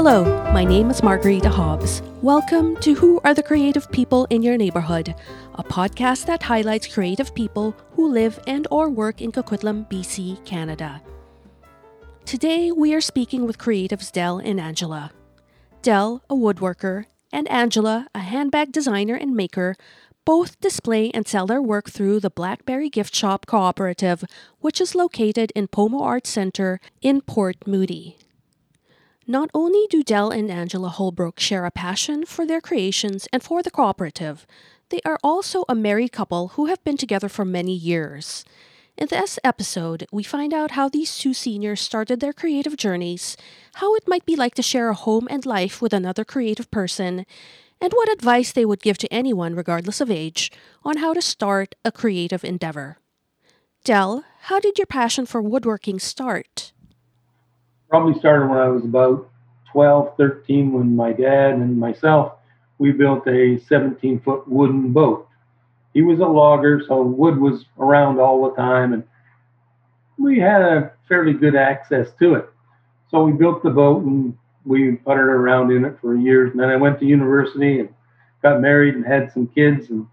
Hello, 0.00 0.22
my 0.52 0.62
name 0.62 0.90
is 0.90 1.02
Margarita 1.02 1.48
Hobbs. 1.48 2.02
Welcome 2.22 2.76
to 2.76 2.94
Who 2.94 3.20
Are 3.24 3.34
the 3.34 3.42
Creative 3.42 3.90
People 3.90 4.28
in 4.30 4.44
Your 4.44 4.56
Neighborhood, 4.56 5.12
a 5.54 5.64
podcast 5.64 6.26
that 6.26 6.44
highlights 6.44 6.86
creative 6.86 7.34
people 7.34 7.74
who 7.94 8.08
live 8.08 8.38
and 8.46 8.68
or 8.70 8.88
work 8.88 9.20
in 9.20 9.32
Coquitlam, 9.32 9.90
BC, 9.90 10.44
Canada. 10.44 11.02
Today 12.24 12.70
we 12.70 12.94
are 12.94 13.00
speaking 13.00 13.44
with 13.44 13.58
creatives 13.58 14.12
Dell 14.12 14.38
and 14.38 14.60
Angela. 14.60 15.10
Dell, 15.82 16.22
a 16.30 16.34
woodworker, 16.36 17.06
and 17.32 17.50
Angela, 17.50 18.06
a 18.14 18.20
handbag 18.20 18.70
designer 18.70 19.16
and 19.16 19.34
maker, 19.34 19.74
both 20.24 20.60
display 20.60 21.10
and 21.10 21.26
sell 21.26 21.46
their 21.48 21.60
work 21.60 21.90
through 21.90 22.20
the 22.20 22.30
Blackberry 22.30 22.88
Gift 22.88 23.16
Shop 23.16 23.46
Cooperative, 23.46 24.22
which 24.60 24.80
is 24.80 24.94
located 24.94 25.50
in 25.56 25.66
Pomo 25.66 26.00
Arts 26.00 26.30
Center 26.30 26.78
in 27.02 27.20
Port 27.20 27.66
Moody. 27.66 28.16
Not 29.30 29.50
only 29.52 29.86
do 29.90 30.02
Dell 30.02 30.30
and 30.30 30.50
Angela 30.50 30.88
Holbrook 30.88 31.38
share 31.38 31.66
a 31.66 31.70
passion 31.70 32.24
for 32.24 32.46
their 32.46 32.62
creations 32.62 33.28
and 33.30 33.42
for 33.42 33.62
the 33.62 33.70
cooperative, 33.70 34.46
they 34.88 35.00
are 35.04 35.18
also 35.22 35.66
a 35.68 35.74
married 35.74 36.12
couple 36.12 36.48
who 36.48 36.64
have 36.64 36.82
been 36.82 36.96
together 36.96 37.28
for 37.28 37.44
many 37.44 37.74
years. 37.74 38.42
In 38.96 39.08
this 39.08 39.38
episode, 39.44 40.06
we 40.10 40.22
find 40.22 40.54
out 40.54 40.70
how 40.70 40.88
these 40.88 41.18
two 41.18 41.34
seniors 41.34 41.82
started 41.82 42.20
their 42.20 42.32
creative 42.32 42.78
journeys, 42.78 43.36
how 43.74 43.94
it 43.96 44.08
might 44.08 44.24
be 44.24 44.34
like 44.34 44.54
to 44.54 44.62
share 44.62 44.88
a 44.88 44.94
home 44.94 45.28
and 45.30 45.44
life 45.44 45.82
with 45.82 45.92
another 45.92 46.24
creative 46.24 46.70
person, 46.70 47.26
and 47.82 47.92
what 47.92 48.10
advice 48.10 48.50
they 48.50 48.64
would 48.64 48.80
give 48.80 48.96
to 48.96 49.12
anyone, 49.12 49.54
regardless 49.54 50.00
of 50.00 50.10
age, 50.10 50.50
on 50.84 50.96
how 50.96 51.12
to 51.12 51.20
start 51.20 51.74
a 51.84 51.92
creative 51.92 52.44
endeavor. 52.44 52.96
Dell, 53.84 54.24
how 54.44 54.58
did 54.58 54.78
your 54.78 54.86
passion 54.86 55.26
for 55.26 55.42
woodworking 55.42 55.98
start? 55.98 56.72
Probably 57.88 58.18
started 58.18 58.48
when 58.48 58.58
I 58.58 58.68
was 58.68 58.84
about 58.84 59.30
12, 59.72 60.16
13, 60.16 60.72
when 60.72 60.96
my 60.96 61.12
dad 61.12 61.54
and 61.54 61.78
myself, 61.78 62.32
we 62.78 62.92
built 62.92 63.26
a 63.26 63.58
17 63.68 64.20
foot 64.20 64.46
wooden 64.48 64.92
boat. 64.92 65.28
He 65.94 66.02
was 66.02 66.20
a 66.20 66.26
logger, 66.26 66.82
so 66.86 67.02
wood 67.02 67.38
was 67.38 67.64
around 67.78 68.20
all 68.20 68.48
the 68.48 68.54
time, 68.56 68.92
and 68.92 69.04
we 70.18 70.38
had 70.38 70.62
a 70.62 70.92
fairly 71.08 71.32
good 71.32 71.56
access 71.56 72.08
to 72.18 72.34
it. 72.34 72.48
So 73.10 73.24
we 73.24 73.32
built 73.32 73.62
the 73.62 73.70
boat 73.70 74.04
and 74.04 74.36
we 74.64 74.92
puttered 74.92 75.30
around 75.30 75.72
in 75.72 75.84
it 75.84 75.98
for 76.00 76.14
years. 76.14 76.50
And 76.50 76.60
then 76.60 76.68
I 76.68 76.76
went 76.76 76.98
to 77.00 77.06
university 77.06 77.80
and 77.80 77.88
got 78.42 78.60
married 78.60 78.94
and 78.94 79.06
had 79.06 79.32
some 79.32 79.46
kids. 79.46 79.88
And 79.88 80.06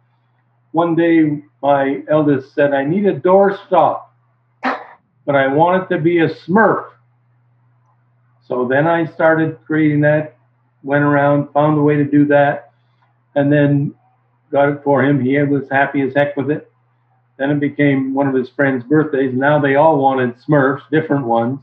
one 0.72 0.96
day 0.96 1.44
my 1.62 2.04
eldest 2.10 2.54
said, 2.54 2.74
I 2.74 2.86
need 2.86 3.06
a 3.06 3.14
door 3.14 3.60
stop, 3.68 4.14
but 4.64 5.36
I 5.36 5.48
want 5.48 5.84
it 5.84 5.96
to 5.96 6.02
be 6.02 6.20
a 6.20 6.30
Smurf. 6.30 6.86
So 8.48 8.68
then 8.68 8.88
I 8.88 9.06
started 9.06 9.58
creating 9.66 10.02
that, 10.02 10.38
went 10.84 11.04
around, 11.04 11.52
found 11.52 11.80
a 11.80 11.82
way 11.82 11.96
to 11.96 12.04
do 12.04 12.26
that, 12.28 12.72
and 13.36 13.52
then 13.52 13.96
got 14.52 14.70
it 14.70 14.84
for 14.84 15.04
him. 15.04 15.20
He 15.20 15.42
was 15.42 15.68
happy 15.70 16.02
as 16.02 16.14
heck 16.14 16.38
with 16.38 16.52
it. 16.52 16.72
Then 17.38 17.50
it 17.52 17.60
became 17.60 18.14
one 18.14 18.28
of 18.28 18.36
his 18.36 18.50
friends' 18.50 18.84
birthdays. 18.84 19.34
Now 19.34 19.58
they 19.60 19.76
all 19.76 19.98
wanted 19.98 20.36
Smurfs, 20.38 20.84
different 20.92 21.26
ones. 21.26 21.60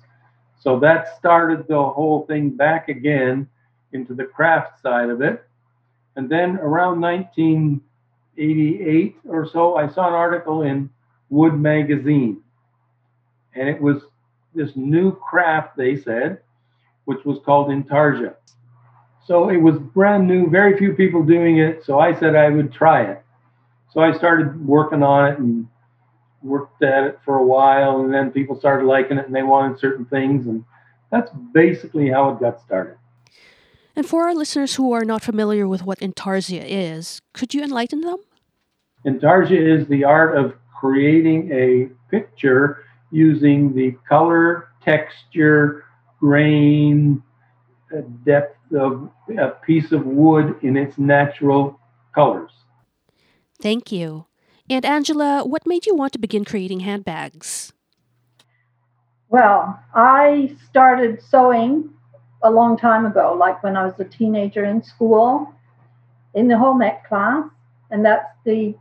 So 0.61 0.81
that 0.81 1.17
started 1.17 1.69
the 1.69 1.83
whole 1.83 2.27
thing 2.27 2.51
back 2.51 2.89
again 2.89 3.49
into 3.93 4.15
the 4.15 4.25
craft 4.25 4.83
side 4.83 5.09
of 5.09 5.23
it. 5.23 5.47
And 6.17 6.29
then 6.29 6.59
around 6.59 7.01
1988 7.01 9.17
or 9.29 9.49
so, 9.49 9.77
I 9.77 9.89
saw 9.89 10.09
an 10.09 10.15
article 10.15 10.63
in 10.63 10.91
Wood 11.31 11.55
Magazine. 11.55 12.43
And 13.55 13.69
it 13.69 13.81
was 13.81 14.03
this 14.55 14.75
new 14.77 15.15
craft, 15.17 15.77
they 15.77 15.97
said, 15.97 16.41
which 17.05 17.25
was 17.25 17.39
called 17.45 17.69
Intarsia. 17.69 18.35
So 19.25 19.49
it 19.49 19.59
was 19.59 19.79
brand 19.79 20.27
new, 20.27 20.51
very 20.51 20.77
few 20.77 20.95
people 20.95 21.23
doing 21.23 21.59
it. 21.59 21.85
So 21.85 21.99
I 21.99 22.19
said 22.19 22.35
I 22.35 22.51
would 22.51 22.73
try 22.73 23.03
it. 23.03 23.23
So 23.93 24.01
I 24.01 24.17
started 24.17 24.67
working 24.67 25.03
on 25.03 25.33
it 25.33 25.39
and 25.39 25.69
worked 26.43 26.83
at 26.83 27.05
it 27.05 27.19
for 27.25 27.37
a 27.37 27.45
while. 27.45 28.01
And 28.01 28.13
then 28.13 28.31
people 28.31 28.59
started 28.59 28.87
liking 28.87 29.19
it 29.19 29.27
and 29.27 29.35
they 29.35 29.43
wanted 29.43 29.79
certain 29.79 30.05
things. 30.07 30.47
And 30.47 30.65
that's 31.11 31.31
basically 31.55 32.11
how 32.11 32.31
it 32.31 32.41
got 32.41 32.61
started. 32.61 32.97
And 33.95 34.07
for 34.07 34.25
our 34.25 34.35
listeners 34.35 34.77
who 34.77 34.93
are 34.93 35.05
not 35.05 35.23
familiar 35.23 35.69
with 35.69 35.85
what 35.85 36.01
Intarsia 36.01 36.65
is, 36.65 37.21
could 37.35 37.53
you 37.53 37.63
enlighten 37.63 38.01
them? 38.01 38.17
Intarsia 39.07 39.59
is 39.59 39.87
the 39.89 40.05
art 40.05 40.37
of 40.37 40.55
creating 40.81 41.53
a 41.53 41.91
picture 42.11 42.85
using 43.11 43.75
the 43.75 43.93
color, 44.09 44.69
texture, 44.83 45.85
grain, 46.23 47.21
depth 48.25 48.57
of 48.73 49.11
a 49.37 49.49
piece 49.67 49.91
of 49.91 50.07
wood 50.07 50.55
in 50.63 50.77
its 50.77 50.97
natural 50.97 51.79
colors. 52.15 52.53
Thank 53.61 53.91
you. 53.91 54.27
And 54.71 54.85
Angela, 54.85 55.43
what 55.45 55.67
made 55.67 55.85
you 55.85 55.97
want 55.97 56.13
to 56.13 56.21
begin 56.21 56.45
creating 56.45 56.81
handbags? 56.81 57.73
Well, 59.29 59.81
I 59.95 60.55
started 60.71 61.21
sewing 61.29 61.91
a 62.45 62.51
long 62.51 62.79
time 62.79 63.05
ago, 63.05 63.37
like 63.37 63.61
when 63.65 63.77
I 63.77 63.85
was 63.85 63.95
a 63.99 64.05
teenager 64.05 64.65
in 64.65 64.81
school, 64.81 65.53
in 66.35 66.47
the 66.47 66.57
home 66.57 66.83
ec 66.83 67.09
class, 67.09 67.45
and 67.91 68.05
that's 68.05 68.31
the 68.45 68.75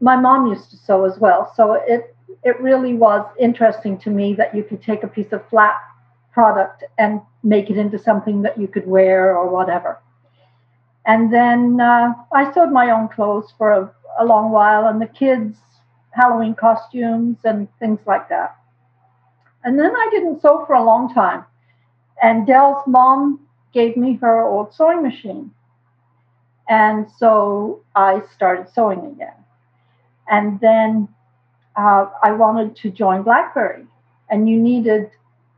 my 0.00 0.16
mom 0.16 0.46
used 0.46 0.70
to 0.70 0.78
sew 0.78 1.04
as 1.04 1.18
well. 1.18 1.52
So 1.54 1.74
it 1.74 2.16
it 2.42 2.58
really 2.60 2.94
was 2.94 3.26
interesting 3.38 3.98
to 3.98 4.10
me 4.10 4.34
that 4.34 4.54
you 4.54 4.64
could 4.64 4.82
take 4.82 5.02
a 5.02 5.08
piece 5.08 5.32
of 5.32 5.46
flat 5.50 5.76
product 6.32 6.84
and 6.98 7.20
make 7.42 7.70
it 7.70 7.78
into 7.78 7.98
something 7.98 8.42
that 8.42 8.58
you 8.58 8.68
could 8.68 8.86
wear 8.86 9.36
or 9.36 9.48
whatever. 9.48 9.98
And 11.06 11.32
then 11.32 11.80
uh, 11.80 12.12
I 12.32 12.52
sewed 12.52 12.70
my 12.70 12.90
own 12.90 13.08
clothes 13.08 13.52
for 13.56 13.70
a, 13.72 13.94
a 14.18 14.24
long 14.24 14.50
while, 14.50 14.86
and 14.86 15.00
the 15.00 15.06
kids' 15.06 15.58
Halloween 16.10 16.54
costumes 16.54 17.38
and 17.44 17.68
things 17.78 18.00
like 18.06 18.28
that. 18.28 18.56
And 19.64 19.78
then 19.78 19.94
I 19.94 20.08
didn't 20.10 20.40
sew 20.42 20.64
for 20.66 20.74
a 20.74 20.84
long 20.84 21.12
time. 21.12 21.44
And 22.22 22.46
Dell's 22.46 22.86
mom 22.86 23.40
gave 23.72 23.96
me 23.96 24.14
her 24.16 24.42
old 24.42 24.74
sewing 24.74 25.02
machine. 25.02 25.52
And 26.68 27.06
so 27.18 27.82
I 27.96 28.22
started 28.34 28.68
sewing 28.72 29.04
again. 29.06 29.34
And 30.28 30.60
then 30.60 31.08
uh, 31.76 32.06
I 32.22 32.32
wanted 32.32 32.76
to 32.76 32.90
join 32.90 33.22
Blackberry, 33.22 33.86
and 34.28 34.48
you 34.48 34.58
needed 34.58 35.10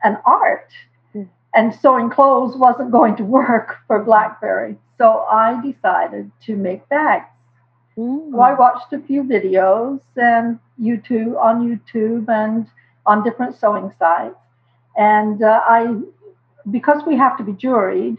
an 0.02 0.18
art. 0.24 0.70
Hmm. 1.12 1.24
And 1.54 1.74
sewing 1.74 2.10
clothes 2.10 2.56
wasn't 2.56 2.90
going 2.90 3.16
to 3.16 3.24
work 3.24 3.78
for 3.86 4.02
Blackberry. 4.02 4.76
So 4.98 5.26
I 5.30 5.60
decided 5.60 6.30
to 6.46 6.56
make 6.56 6.88
bags. 6.88 7.26
Mm. 7.96 8.30
So 8.30 8.40
I 8.40 8.54
watched 8.54 8.92
a 8.92 9.00
few 9.00 9.22
videos 9.22 10.00
and 10.16 10.58
YouTube 10.80 11.36
on 11.38 11.68
YouTube 11.68 12.28
and 12.28 12.66
on 13.04 13.22
different 13.24 13.58
sewing 13.58 13.92
sites. 13.98 14.36
And 14.96 15.42
uh, 15.42 15.60
I, 15.64 15.96
because 16.70 17.02
we 17.06 17.16
have 17.16 17.36
to 17.38 17.44
be 17.44 17.52
juried, 17.52 18.18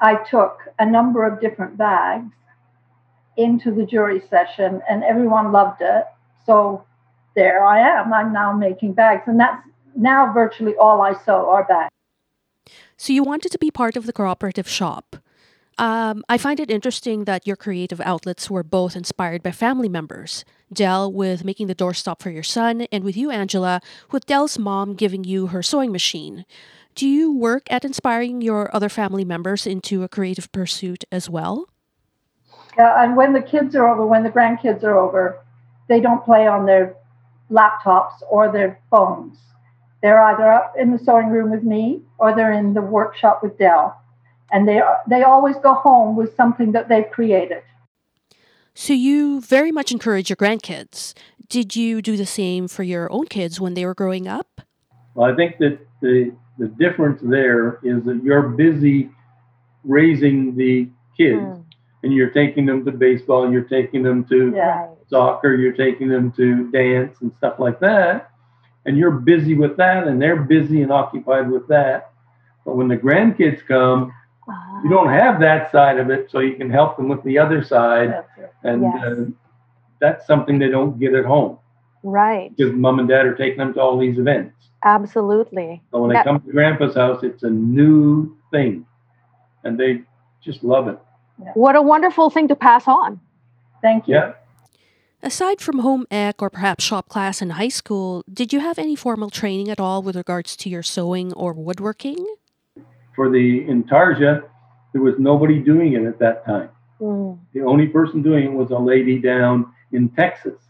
I 0.00 0.14
took 0.14 0.60
a 0.78 0.86
number 0.86 1.26
of 1.26 1.40
different 1.40 1.76
bags 1.76 2.32
into 3.36 3.72
the 3.72 3.84
jury 3.84 4.22
session 4.30 4.80
and 4.88 5.04
everyone 5.04 5.52
loved 5.52 5.80
it. 5.80 6.04
So 6.46 6.84
there 7.36 7.64
I 7.64 7.80
am. 7.80 8.12
I'm 8.12 8.32
now 8.32 8.52
making 8.52 8.94
bags. 8.94 9.22
And 9.26 9.38
that's 9.38 9.66
now 9.98 10.32
virtually 10.32 10.74
all 10.76 11.02
I 11.02 11.14
sew 11.24 11.50
are 11.50 11.64
bags. 11.64 11.90
So 12.96 13.12
you 13.12 13.22
wanted 13.22 13.52
to 13.52 13.58
be 13.58 13.70
part 13.70 13.96
of 13.96 14.06
the 14.06 14.12
cooperative 14.12 14.68
shop. 14.68 15.16
Um, 15.76 16.24
I 16.28 16.38
find 16.38 16.58
it 16.58 16.70
interesting 16.70 17.24
that 17.24 17.46
your 17.46 17.54
creative 17.54 18.00
outlets 18.00 18.50
were 18.50 18.64
both 18.64 18.96
inspired 18.96 19.42
by 19.42 19.52
family 19.52 19.88
members. 19.88 20.44
Dell 20.72 21.12
with 21.12 21.44
making 21.44 21.68
the 21.68 21.74
doorstop 21.74 22.20
for 22.20 22.30
your 22.30 22.42
son, 22.42 22.86
and 22.90 23.04
with 23.04 23.16
you, 23.16 23.30
Angela, 23.30 23.80
with 24.10 24.26
Dell's 24.26 24.58
mom 24.58 24.94
giving 24.94 25.22
you 25.22 25.48
her 25.48 25.62
sewing 25.62 25.92
machine. 25.92 26.44
Do 26.96 27.06
you 27.06 27.32
work 27.32 27.68
at 27.70 27.84
inspiring 27.84 28.40
your 28.40 28.74
other 28.74 28.88
family 28.88 29.24
members 29.24 29.68
into 29.68 30.02
a 30.02 30.08
creative 30.08 30.50
pursuit 30.50 31.04
as 31.12 31.30
well? 31.30 31.68
Yeah, 32.76 33.04
and 33.04 33.16
when 33.16 33.32
the 33.32 33.42
kids 33.42 33.76
are 33.76 33.88
over, 33.88 34.04
when 34.04 34.24
the 34.24 34.30
grandkids 34.30 34.82
are 34.82 34.98
over, 34.98 35.38
they 35.88 36.00
don't 36.00 36.24
play 36.24 36.48
on 36.48 36.66
their 36.66 36.96
laptops 37.50 38.20
or 38.28 38.50
their 38.50 38.80
phones. 38.90 39.38
They're 40.02 40.22
either 40.22 40.50
up 40.50 40.74
in 40.78 40.92
the 40.92 40.98
sewing 40.98 41.28
room 41.28 41.50
with 41.50 41.64
me 41.64 42.02
or 42.18 42.34
they're 42.34 42.52
in 42.52 42.74
the 42.74 42.82
workshop 42.82 43.42
with 43.42 43.58
Dell. 43.58 44.00
And 44.52 44.66
they, 44.66 44.78
are, 44.78 44.98
they 45.08 45.22
always 45.22 45.56
go 45.56 45.74
home 45.74 46.16
with 46.16 46.34
something 46.36 46.72
that 46.72 46.88
they've 46.88 47.10
created. 47.10 47.62
So 48.74 48.92
you 48.92 49.40
very 49.40 49.72
much 49.72 49.90
encourage 49.90 50.30
your 50.30 50.36
grandkids. 50.36 51.14
Did 51.48 51.74
you 51.74 52.00
do 52.00 52.16
the 52.16 52.26
same 52.26 52.68
for 52.68 52.84
your 52.84 53.10
own 53.12 53.26
kids 53.26 53.60
when 53.60 53.74
they 53.74 53.84
were 53.84 53.94
growing 53.94 54.28
up? 54.28 54.60
Well, 55.14 55.30
I 55.30 55.34
think 55.34 55.58
that 55.58 55.78
the, 56.00 56.32
the 56.58 56.68
difference 56.68 57.20
there 57.22 57.80
is 57.82 58.04
that 58.04 58.20
you're 58.22 58.42
busy 58.42 59.10
raising 59.82 60.54
the 60.56 60.88
kids 61.16 61.40
mm. 61.40 61.64
and 62.04 62.12
you're 62.12 62.30
taking 62.30 62.66
them 62.66 62.84
to 62.84 62.92
baseball, 62.92 63.50
you're 63.50 63.62
taking 63.62 64.02
them 64.02 64.24
to 64.26 64.52
yeah. 64.54 64.86
soccer, 65.10 65.56
you're 65.56 65.72
taking 65.72 66.08
them 66.08 66.30
to 66.32 66.70
dance 66.70 67.16
and 67.20 67.32
stuff 67.38 67.58
like 67.58 67.80
that 67.80 68.27
and 68.88 68.96
you're 68.96 69.10
busy 69.10 69.54
with 69.54 69.76
that 69.76 70.08
and 70.08 70.20
they're 70.20 70.42
busy 70.42 70.80
and 70.82 70.90
occupied 70.90 71.50
with 71.50 71.68
that 71.68 72.10
But 72.64 72.76
when 72.76 72.88
the 72.88 72.96
grandkids 72.96 73.60
come, 73.66 74.12
you 74.82 74.90
don't 74.90 75.08
have 75.10 75.40
that 75.40 75.70
side 75.70 75.98
of 75.98 76.10
it, 76.10 76.30
so 76.30 76.40
you 76.40 76.54
can 76.56 76.70
help 76.70 76.96
them 76.96 77.08
with 77.08 77.22
the 77.22 77.38
other 77.38 77.62
side, 77.62 78.10
That's 78.10 78.52
and 78.64 78.82
Yes. 78.82 79.04
uh, 79.04 79.24
that's 80.00 80.26
something 80.26 80.58
they 80.58 80.68
don't 80.70 80.98
get 80.98 81.12
at 81.14 81.24
home 81.24 81.58
Right. 82.02 82.50
because 82.56 82.72
mom 82.74 82.98
and 82.98 83.08
dad 83.08 83.26
are 83.26 83.34
taking 83.34 83.58
them 83.58 83.72
to 83.74 83.80
all 83.80 83.98
these 83.98 84.18
events. 84.18 84.54
Absolutely. 84.84 85.82
So 85.90 86.00
when 86.02 86.10
they 86.10 86.22
come 86.22 86.40
to 86.40 86.50
grandpa's 86.52 86.94
house, 86.94 87.22
it's 87.22 87.42
a 87.42 87.50
new 87.50 88.36
thing, 88.52 88.86
and 89.64 89.78
they 89.80 90.02
just 90.40 90.62
love 90.64 90.88
it. 90.88 90.98
What 91.54 91.74
a 91.76 91.82
wonderful 91.82 92.30
thing 92.30 92.48
to 92.48 92.56
pass 92.56 92.86
on. 92.88 93.20
Thank 93.82 94.08
you. 94.08 94.14
Yeah. 94.16 94.32
Aside 95.22 95.60
from 95.60 95.80
home 95.80 96.06
ec 96.12 96.40
or 96.40 96.48
perhaps 96.48 96.84
shop 96.84 97.08
class 97.08 97.42
in 97.42 97.50
high 97.50 97.68
school, 97.68 98.22
did 98.32 98.52
you 98.52 98.60
have 98.60 98.78
any 98.78 98.94
formal 98.94 99.30
training 99.30 99.68
at 99.68 99.80
all 99.80 100.00
with 100.00 100.14
regards 100.14 100.56
to 100.58 100.68
your 100.68 100.82
sewing 100.84 101.32
or 101.32 101.52
woodworking? 101.54 102.24
For 103.16 103.28
the 103.28 103.64
Intarsia, 103.66 104.44
there 104.92 105.02
was 105.02 105.16
nobody 105.18 105.58
doing 105.58 105.94
it 105.94 106.04
at 106.04 106.20
that 106.20 106.46
time. 106.46 106.68
Mm. 107.00 107.36
The 107.52 107.62
only 107.62 107.88
person 107.88 108.22
doing 108.22 108.44
it 108.44 108.52
was 108.52 108.70
a 108.70 108.78
lady 108.78 109.18
down 109.18 109.72
in 109.90 110.08
Texas. 110.10 110.60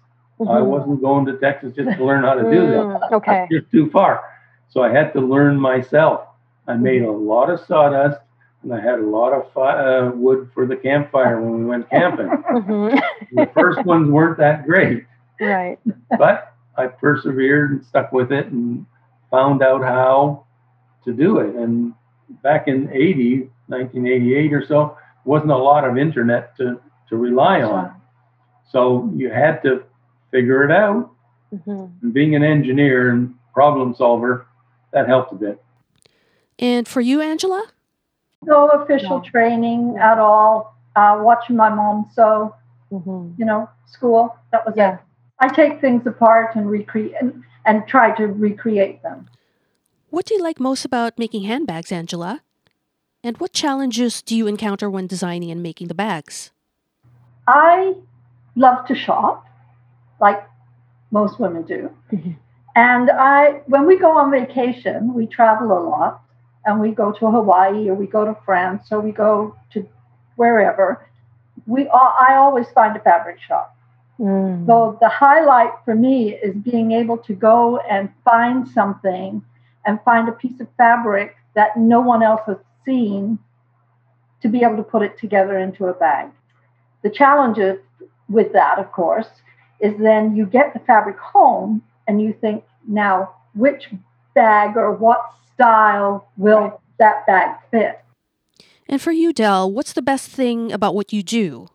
I 0.41 0.45
Mhm. 0.61 0.67
wasn't 0.67 1.03
going 1.03 1.27
to 1.27 1.37
Texas 1.39 1.75
just 1.75 1.91
to 1.99 2.05
learn 2.05 2.23
how 2.25 2.35
to 2.35 2.43
do 2.43 2.67
that. 2.69 2.79
Mm, 2.87 3.13
okay. 3.13 3.47
just 3.53 3.71
too 3.71 3.91
far. 3.91 4.23
So 4.69 4.83
I 4.83 4.91
had 4.91 5.13
to 5.13 5.21
learn 5.21 5.61
myself. 5.61 6.23
I 6.67 6.75
made 6.77 7.03
a 7.03 7.11
lot 7.11 7.51
of 7.51 7.61
sawdust 7.61 8.21
and 8.63 8.75
I 8.75 8.81
had 8.81 8.99
a 8.99 9.07
lot 9.07 9.33
of 9.33 9.53
fi- 9.53 9.79
uh, 9.79 10.11
wood 10.11 10.51
for 10.55 10.67
the 10.67 10.77
campfire 10.77 11.41
when 11.41 11.61
we 11.61 11.65
went 11.65 11.89
camping. 11.91 12.27
Mhm. 12.51 13.01
the 13.33 13.47
first 13.55 13.85
ones 13.85 14.11
weren't 14.11 14.39
that 14.39 14.67
great, 14.67 15.05
right. 15.41 15.79
but 16.19 16.55
I 16.77 16.87
persevered 16.87 17.71
and 17.73 17.85
stuck 17.85 18.13
with 18.13 18.33
it 18.33 18.47
and 18.47 18.85
found 19.31 19.63
out 19.63 19.83
how 19.83 20.45
to 21.05 21.13
do 21.13 21.39
it. 21.39 21.55
And 21.55 21.95
back 22.43 22.69
in 22.69 22.91
80, 22.93 23.51
1988 23.69 24.53
or 24.53 24.65
so, 24.67 24.97
wasn't 25.25 25.51
a 25.53 25.57
lot 25.57 25.85
of 25.85 25.97
internet 25.99 26.57
to, 26.57 26.81
to 27.09 27.17
rely 27.17 27.63
on. 27.63 27.95
So 28.71 29.11
you 29.15 29.31
had 29.31 29.63
to 29.63 29.83
figure 30.31 30.65
it 30.65 30.71
out. 30.71 31.11
Mhm. 31.55 31.91
And 32.03 32.13
being 32.13 32.35
an 32.35 32.43
engineer 32.45 33.11
and 33.11 33.35
problem 33.55 33.95
solver, 33.95 34.47
that 34.93 35.07
helped 35.09 35.33
a 35.33 35.37
bit. 35.37 35.63
And 36.59 36.87
for 36.89 37.01
you, 37.01 37.21
Angela? 37.21 37.65
No 38.45 38.69
official 38.69 39.19
No. 39.19 39.21
training 39.25 39.97
at 39.99 40.19
all. 40.19 40.75
Uh, 40.97 41.19
watching 41.23 41.57
my 41.57 41.69
mom 41.69 42.09
sew, 42.13 42.55
Mhm. 42.93 43.39
you 43.39 43.45
know, 43.45 43.69
school. 43.87 44.37
That 44.53 44.67
was 44.67 44.75
Yeah. 44.77 44.95
it. 44.95 45.01
I 45.41 45.49
take 45.49 45.81
things 45.81 46.07
apart 46.07 46.57
and 46.57 46.69
recreate 46.69 47.15
and, 47.21 47.45
and 47.65 47.87
try 47.87 48.11
to 48.17 48.27
recreate 48.27 49.03
them. 49.03 49.27
What 50.11 50.27
do 50.27 50.35
you 50.35 50.43
like 50.43 50.59
most 50.59 50.85
about 50.85 51.19
making 51.19 51.43
handbags, 51.43 51.93
Angela? 51.93 52.41
And 53.23 53.37
what 53.39 53.53
challenges 53.53 54.23
do 54.23 54.35
you 54.37 54.47
encounter 54.47 54.89
when 54.91 55.07
designing 55.07 55.51
and 55.51 55.63
making 55.63 55.89
the 55.89 55.95
bags? 55.95 56.51
I 57.47 57.95
love 58.57 58.87
to 58.87 58.95
shop, 58.95 59.47
like 60.21 60.43
most 61.11 61.39
women 61.39 61.63
do. 61.63 61.91
Mhm. 62.11 62.37
And 62.75 63.11
I, 63.11 63.61
when 63.67 63.87
we 63.87 63.97
go 63.99 64.17
on 64.19 64.31
vacation, 64.31 65.15
we 65.15 65.27
travel 65.27 65.73
a 65.77 65.81
lot, 65.81 66.21
and 66.65 66.81
we 66.81 66.91
go 66.91 67.13
to 67.13 67.31
Hawaii 67.31 67.89
or 67.89 67.95
we 67.95 68.07
go 68.07 68.25
to 68.25 68.37
France 68.45 68.89
or 68.91 69.01
we 69.01 69.13
go 69.13 69.57
to 69.73 69.89
wherever. 70.37 71.07
We, 71.67 71.87
all, 71.89 72.15
I 72.19 72.35
always 72.35 72.69
find 72.69 72.97
a 72.97 73.01
fabric 73.01 73.41
shop. 73.41 73.77
Mm. 74.19 74.67
So 74.67 74.99
the 75.01 75.09
highlight 75.09 75.73
for 75.85 75.95
me 75.95 76.35
is 76.35 76.55
being 76.55 76.93
able 76.93 77.19
to 77.19 77.35
go 77.35 77.79
and 77.79 78.11
find 78.25 78.69
something 78.69 79.43
and 79.87 80.01
find 80.05 80.29
a 80.29 80.33
piece 80.33 80.61
of 80.61 80.69
fabric 80.77 81.37
that 81.55 81.77
no 81.77 82.01
one 82.01 82.23
else 82.23 82.43
has 82.47 82.59
seen 82.85 83.39
to 84.43 84.49
be 84.49 84.63
able 84.63 84.77
to 84.77 84.83
put 84.83 85.03
it 85.03 85.19
together 85.19 85.59
into 85.59 85.87
a 85.87 85.95
bag. 85.95 86.31
The 87.03 87.11
challenge 87.11 87.59
with 88.29 88.53
that, 88.53 88.79
of 88.79 88.93
course, 88.93 89.29
is 89.81 89.95
then 89.99 90.37
you 90.37 90.47
get 90.47 90.75
the 90.75 90.81
fabric 90.81 91.19
home 91.19 91.83
and 92.07 92.21
you 92.21 92.33
think, 92.41 92.65
now, 92.87 93.35
which 93.55 93.91
bag 94.35 94.77
or 94.77 94.93
what 94.93 95.21
style 95.59 96.29
will 96.37 96.81
that 96.99 97.27
bag 97.27 97.57
fit? 97.71 98.01
And 98.89 99.03
for 99.03 99.13
you, 99.13 99.33
Dell, 99.33 99.71
what's 99.71 99.93
the 99.93 100.03
best 100.03 100.31
thing 100.31 100.73
about 100.73 100.95
what 100.95 101.13
you 101.13 101.23
do? 101.23 101.69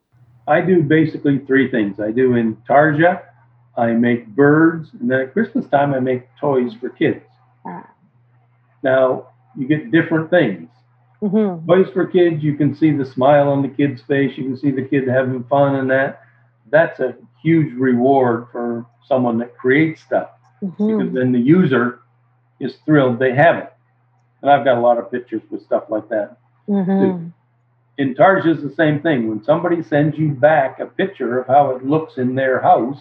I 0.48 0.62
do 0.62 0.82
basically 0.82 1.40
three 1.40 1.70
things. 1.70 2.00
I 2.00 2.12
do 2.12 2.36
in 2.36 2.56
Tarja, 2.68 3.22
I 3.78 3.88
make 3.92 4.28
birds, 4.28 4.90
and 5.00 5.12
then 5.12 5.20
at 5.22 5.34
Christmas 5.34 5.68
time 5.68 5.94
I 5.94 6.00
make 6.00 6.24
toys 6.40 6.74
for 6.80 6.90
kids. 6.90 7.24
Ah. 7.66 7.90
Now 8.84 9.28
you 9.56 9.68
get 9.68 9.92
different 9.92 10.30
things. 10.30 10.70
Mhm. 11.22 11.66
Toys 11.68 11.90
for 11.94 12.06
kids, 12.06 12.44
you 12.44 12.56
can 12.56 12.74
see 12.76 12.92
the 12.92 13.06
smile 13.06 13.50
on 13.50 13.62
the 13.62 13.70
kid's 13.70 14.02
face, 14.02 14.38
you 14.38 14.44
can 14.46 14.58
see 14.58 14.72
the 14.72 14.82
kid 14.82 15.08
having 15.08 15.44
fun 15.46 15.76
and 15.76 15.90
that. 15.92 16.22
That's 16.70 17.00
a 17.00 17.16
huge 17.42 17.74
reward 17.76 18.48
for 18.52 18.86
someone 19.06 19.38
that 19.40 19.56
creates 19.58 20.02
stuff 20.02 20.30
because 20.62 21.10
Mhm. 21.10 21.14
then 21.14 21.32
the 21.32 21.40
user 21.40 22.00
is 22.60 22.78
thrilled 22.86 23.20
they 23.20 23.34
have 23.34 23.58
it. 23.58 23.73
And 24.44 24.52
I've 24.52 24.66
got 24.66 24.78
a 24.78 24.82
lot 24.82 24.98
of 24.98 25.10
pictures 25.10 25.42
with 25.50 25.64
stuff 25.64 25.86
like 25.90 26.10
that. 26.10 26.38
Mhm. 26.70 27.32
Intarsia 27.98 28.50
is 28.50 28.62
the 28.62 28.70
same 28.70 29.00
thing. 29.00 29.30
When 29.30 29.42
somebody 29.42 29.82
sends 29.82 30.18
you 30.18 30.34
back 30.34 30.80
a 30.80 30.86
picture 30.86 31.40
of 31.40 31.48
how 31.48 31.72
it 31.72 31.86
looks 31.86 32.18
in 32.18 32.36
their 32.36 32.60
house 32.60 33.00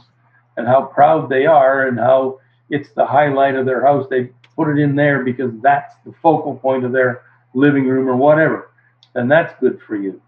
and 0.56 0.68
how 0.68 0.82
proud 0.84 1.28
they 1.28 1.44
are 1.46 1.88
and 1.88 1.98
how 1.98 2.38
it's 2.70 2.92
the 2.92 3.04
highlight 3.04 3.56
of 3.56 3.66
their 3.66 3.84
house, 3.84 4.06
they 4.08 4.30
put 4.54 4.68
it 4.68 4.80
in 4.80 4.94
there 4.94 5.24
because 5.24 5.52
that's 5.62 5.96
the 6.06 6.12
focal 6.22 6.54
point 6.56 6.84
of 6.84 6.92
their 6.92 7.22
living 7.54 7.88
room 7.88 8.08
or 8.08 8.16
whatever. 8.16 8.70
Then 9.12 9.26
that's 9.26 9.52
good 9.60 9.80
for 9.82 9.96
you. 9.96 10.20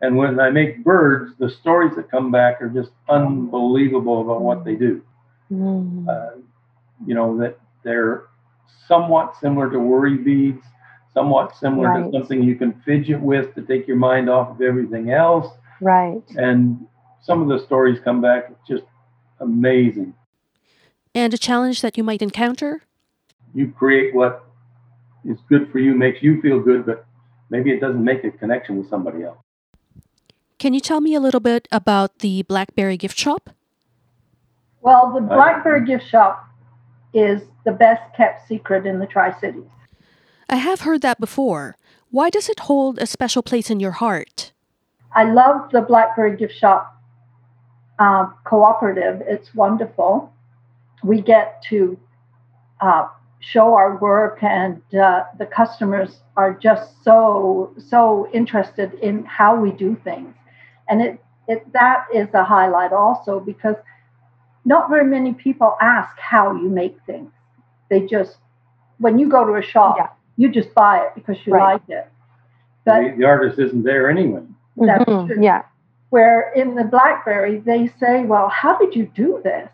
And 0.00 0.16
when 0.16 0.40
I 0.40 0.50
make 0.50 0.82
birds, 0.82 1.36
the 1.38 1.48
stories 1.48 1.94
that 1.94 2.10
come 2.10 2.32
back 2.32 2.60
are 2.60 2.68
just 2.68 2.90
unbelievable 3.08 4.22
about 4.22 4.42
what 4.42 4.64
they 4.64 4.74
do. 4.74 5.02
Mhm. 5.52 6.08
Uh, 6.08 6.38
you 7.06 7.14
know, 7.14 7.36
that 7.38 7.58
they're 7.84 8.24
somewhat 8.86 9.36
similar 9.40 9.70
to 9.70 9.78
worry 9.78 10.16
beads, 10.16 10.64
somewhat 11.14 11.54
similar 11.56 11.88
Right. 11.88 12.04
to 12.04 12.12
something 12.12 12.42
you 12.42 12.56
can 12.56 12.72
fidget 12.84 13.20
with 13.20 13.54
to 13.54 13.62
take 13.62 13.86
your 13.86 13.96
mind 13.96 14.28
off 14.28 14.50
of 14.50 14.60
everything 14.60 15.10
else. 15.10 15.48
Right. 15.80 16.22
And 16.36 16.86
some 17.20 17.42
of 17.42 17.48
the 17.48 17.64
stories 17.64 18.00
come 18.00 18.20
back 18.20 18.52
just 18.66 18.84
amazing. 19.40 20.14
And 21.14 21.34
a 21.34 21.38
challenge 21.38 21.82
that 21.82 21.96
you 21.98 22.04
might 22.04 22.22
encounter? 22.22 22.82
You 23.54 23.70
create 23.70 24.14
what 24.14 24.44
is 25.24 25.38
good 25.48 25.70
for 25.70 25.78
you, 25.78 25.94
makes 25.94 26.22
you 26.22 26.40
feel 26.40 26.58
good, 26.60 26.86
but 26.86 27.04
maybe 27.50 27.70
it 27.70 27.80
doesn't 27.80 28.02
make 28.02 28.24
a 28.24 28.30
connection 28.30 28.78
with 28.78 28.88
somebody 28.88 29.24
else. 29.24 29.38
Can 30.58 30.74
you 30.74 30.80
tell 30.80 31.00
me 31.00 31.14
a 31.14 31.20
little 31.20 31.40
bit 31.40 31.68
about 31.70 32.20
the 32.20 32.42
Blackberry 32.44 32.96
gift 32.96 33.18
shop? 33.18 33.50
Well, 34.80 35.12
the 35.12 35.18
uh, 35.18 35.34
Blackberry 35.34 35.84
gift 35.84 36.08
shop 36.08 36.46
is 37.14 37.42
the 37.64 37.72
best 37.72 38.02
kept 38.16 38.48
secret 38.48 38.86
in 38.86 38.98
the 38.98 39.06
Tri 39.06 39.38
Cities. 39.38 39.68
I 40.48 40.56
have 40.56 40.80
heard 40.80 41.02
that 41.02 41.20
before. 41.20 41.76
Why 42.10 42.30
does 42.30 42.48
it 42.48 42.60
hold 42.60 42.98
a 42.98 43.06
special 43.06 43.42
place 43.42 43.70
in 43.70 43.80
your 43.80 43.92
heart? 43.92 44.52
I 45.14 45.24
love 45.24 45.70
the 45.70 45.80
Blackberry 45.80 46.36
gift 46.36 46.54
shop 46.54 47.00
uh, 47.98 48.26
cooperative. 48.44 49.22
It's 49.26 49.54
wonderful. 49.54 50.32
We 51.02 51.20
get 51.20 51.62
to 51.70 51.98
uh, 52.80 53.08
show 53.40 53.74
our 53.74 53.96
work, 53.96 54.42
and 54.42 54.82
uh, 54.94 55.24
the 55.38 55.46
customers 55.46 56.20
are 56.36 56.54
just 56.54 57.02
so 57.04 57.74
so 57.88 58.28
interested 58.32 58.94
in 58.94 59.24
how 59.24 59.56
we 59.56 59.72
do 59.72 59.96
things, 60.04 60.34
and 60.88 61.02
it 61.02 61.22
it 61.48 61.72
that 61.72 62.06
is 62.14 62.28
a 62.34 62.44
highlight 62.44 62.92
also 62.92 63.40
because 63.40 63.76
not 64.64 64.88
very 64.90 65.04
many 65.04 65.32
people 65.34 65.76
ask 65.80 66.16
how 66.18 66.54
you 66.54 66.68
make 66.68 66.96
things. 67.06 67.30
They 67.90 68.06
just 68.06 68.36
when 68.98 69.18
you 69.18 69.28
go 69.28 69.44
to 69.44 69.54
a 69.56 69.62
shop, 69.62 69.96
Yeah. 69.98 70.08
you 70.36 70.48
just 70.48 70.72
buy 70.74 70.98
it 71.04 71.12
because 71.14 71.36
you 71.44 71.52
Right. 71.54 71.72
like 71.74 71.88
it. 71.88 72.08
But 72.84 73.02
the, 73.02 73.14
the 73.18 73.24
artist 73.24 73.58
isn't 73.58 73.82
there 73.82 74.08
anyway. 74.08 74.42
That's 74.76 75.04
Mhm. 75.04 75.26
true. 75.26 75.42
Yeah. 75.42 75.62
where 76.10 76.52
in 76.52 76.74
the 76.74 76.84
blackberry 76.84 77.58
they 77.60 77.86
say 77.98 78.22
well 78.26 78.46
how 78.50 78.76
did 78.76 78.94
you 78.94 79.06
do 79.14 79.40
this 79.42 79.70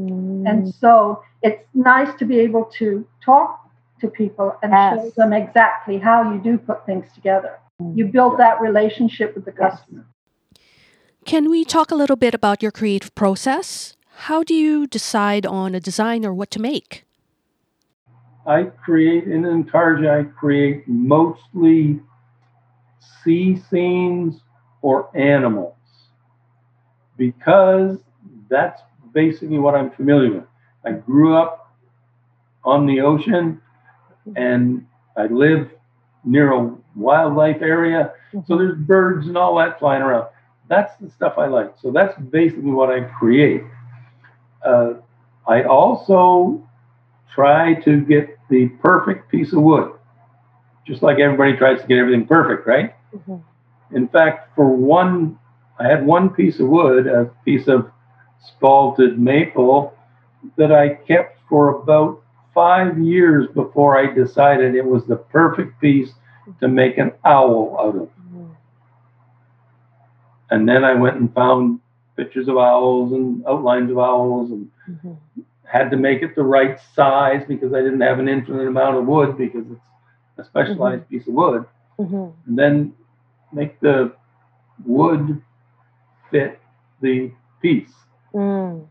Mm. 0.00 0.48
and 0.48 0.74
so 0.74 1.22
it's 1.42 1.62
nice 1.74 2.14
to 2.14 2.24
be 2.24 2.38
able 2.40 2.64
to 2.80 3.06
talk 3.22 3.60
to 4.00 4.08
people 4.08 4.56
and 4.62 4.72
show 4.72 5.10
them 5.18 5.34
exactly 5.34 5.98
how 5.98 6.32
you 6.32 6.38
do 6.40 6.56
put 6.56 6.86
things 6.86 7.04
together 7.12 7.58
you 7.94 8.06
build 8.06 8.38
that 8.38 8.58
relationship 8.62 9.34
with 9.34 9.44
the 9.44 9.52
Yes. 9.52 9.64
customer 9.80 10.06
Can 11.26 11.50
we 11.50 11.62
talk 11.64 11.90
a 11.90 11.94
little 11.94 12.16
bit 12.16 12.32
about 12.34 12.62
your 12.62 12.72
creative 12.72 13.14
process? 13.14 13.94
How 14.14 14.42
do 14.42 14.54
you 14.54 14.86
decide 14.86 15.46
on 15.46 15.74
a 15.74 15.80
design 15.80 16.24
or 16.24 16.32
what 16.32 16.50
to 16.52 16.60
make? 16.60 17.04
I 18.46 18.64
create 18.64 19.24
in 19.24 19.42
Intarsia, 19.42 20.20
I 20.20 20.24
create 20.24 20.86
mostly 20.88 22.00
sea 23.22 23.60
scenes 23.70 24.40
or 24.80 25.16
animals 25.16 25.76
because 27.16 27.98
that's 28.48 28.82
basically 29.12 29.58
what 29.58 29.74
I'm 29.74 29.90
familiar 29.90 30.32
with. 30.32 30.44
I 30.84 30.92
grew 30.92 31.36
up 31.36 31.72
on 32.64 32.86
the 32.86 33.00
ocean 33.00 33.60
and 34.36 34.86
I 35.16 35.26
live 35.26 35.70
near 36.24 36.52
a 36.52 36.74
wildlife 36.96 37.62
area. 37.62 38.12
So 38.32 38.38
mm-hmm. 38.38 38.56
there's 38.56 38.78
birds 38.78 39.26
and 39.26 39.36
all 39.36 39.56
that 39.58 39.78
flying 39.78 40.02
around. 40.02 40.28
That's 40.68 40.94
the 41.00 41.10
stuff 41.10 41.34
I 41.38 41.46
like. 41.46 41.74
So 41.80 41.90
that's 41.90 42.18
basically 42.18 42.70
what 42.70 42.90
I 42.90 43.00
create. 43.00 43.62
Uh, 44.64 44.94
I 45.46 45.64
also 45.64 46.62
try 47.34 47.74
to 47.74 48.00
get 48.00 48.38
the 48.48 48.68
perfect 48.80 49.30
piece 49.30 49.52
of 49.52 49.62
wood, 49.62 49.92
just 50.86 51.02
like 51.02 51.18
everybody 51.18 51.56
tries 51.56 51.80
to 51.80 51.86
get 51.86 51.98
everything 51.98 52.26
perfect, 52.26 52.66
right? 52.66 52.94
Mhm. 53.16 53.40
In 53.92 54.08
fact, 54.08 54.54
for 54.54 54.68
one, 54.68 55.38
I 55.78 55.88
had 55.88 56.06
one 56.06 56.30
piece 56.30 56.60
of 56.60 56.68
wood, 56.68 57.06
a 57.06 57.30
piece 57.44 57.68
of 57.68 57.90
spalted 58.40 59.18
maple, 59.18 59.94
that 60.56 60.72
I 60.72 60.90
kept 60.90 61.38
for 61.48 61.80
about 61.82 62.20
five 62.54 62.98
years 62.98 63.48
before 63.48 63.96
I 63.96 64.06
decided 64.12 64.74
it 64.74 64.84
was 64.84 65.06
the 65.06 65.16
perfect 65.16 65.80
piece 65.80 66.12
to 66.60 66.68
make 66.68 66.98
an 66.98 67.12
owl 67.24 67.76
out 67.80 67.96
of. 67.96 68.08
Mhm. 68.08 68.50
And 70.50 70.68
then 70.68 70.84
I 70.84 70.94
went 70.94 71.16
and 71.16 71.32
found 71.34 71.80
pictures 72.16 72.48
of 72.48 72.58
owls 72.58 73.12
and 73.12 73.44
outlines 73.46 73.90
of 73.90 73.98
owls 73.98 74.50
and 74.50 74.70
Mhm. 74.88 75.16
had 75.64 75.90
to 75.90 75.96
make 75.96 76.22
it 76.22 76.34
the 76.34 76.42
right 76.42 76.78
size 76.94 77.44
because 77.46 77.72
I 77.72 77.80
didn't 77.80 78.00
have 78.00 78.18
an 78.18 78.28
infinite 78.28 78.66
amount 78.66 78.96
of 78.96 79.06
wood 79.06 79.36
because 79.38 79.64
it's 79.70 79.80
a 80.38 80.44
specialized 80.44 81.08
piece 81.08 81.26
of 81.26 81.34
wood. 81.34 81.64
Mhm. 81.98 82.32
And 82.46 82.58
then 82.58 82.92
make 83.52 83.80
the 83.80 84.12
wood 84.84 85.40
fit 86.30 86.58
the 87.00 87.30
piece. 87.60 87.94
Mm. 88.34 88.86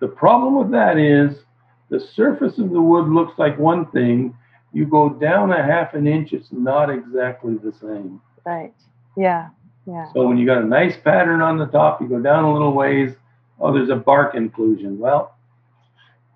The 0.00 0.08
problem 0.08 0.56
with 0.56 0.70
that 0.70 0.98
is 0.98 1.44
the 1.88 2.00
surface 2.00 2.58
of 2.58 2.70
the 2.70 2.80
wood 2.80 3.08
looks 3.08 3.38
like 3.38 3.58
one 3.58 3.86
thing. 3.86 4.34
You 4.72 4.86
go 4.86 5.10
down 5.10 5.52
a 5.52 5.62
half 5.62 5.94
an 5.94 6.06
inch, 6.06 6.32
it's 6.32 6.52
not 6.52 6.90
exactly 6.90 7.56
the 7.56 7.72
same. 7.72 8.20
Right. 8.44 8.74
Yeah. 9.16 9.50
Yeah. 9.86 10.06
So 10.12 10.26
when 10.26 10.38
you 10.38 10.46
got 10.46 10.62
a 10.62 10.66
nice 10.66 10.96
pattern 10.96 11.40
on 11.42 11.58
the 11.58 11.66
top, 11.66 12.00
you 12.00 12.08
go 12.08 12.20
down 12.20 12.44
a 12.44 12.52
little 12.52 12.72
ways, 12.72 13.14
oh, 13.60 13.72
there's 13.72 13.90
a 13.90 13.96
bark 13.96 14.34
inclusion. 14.34 14.98
Well, 14.98 15.34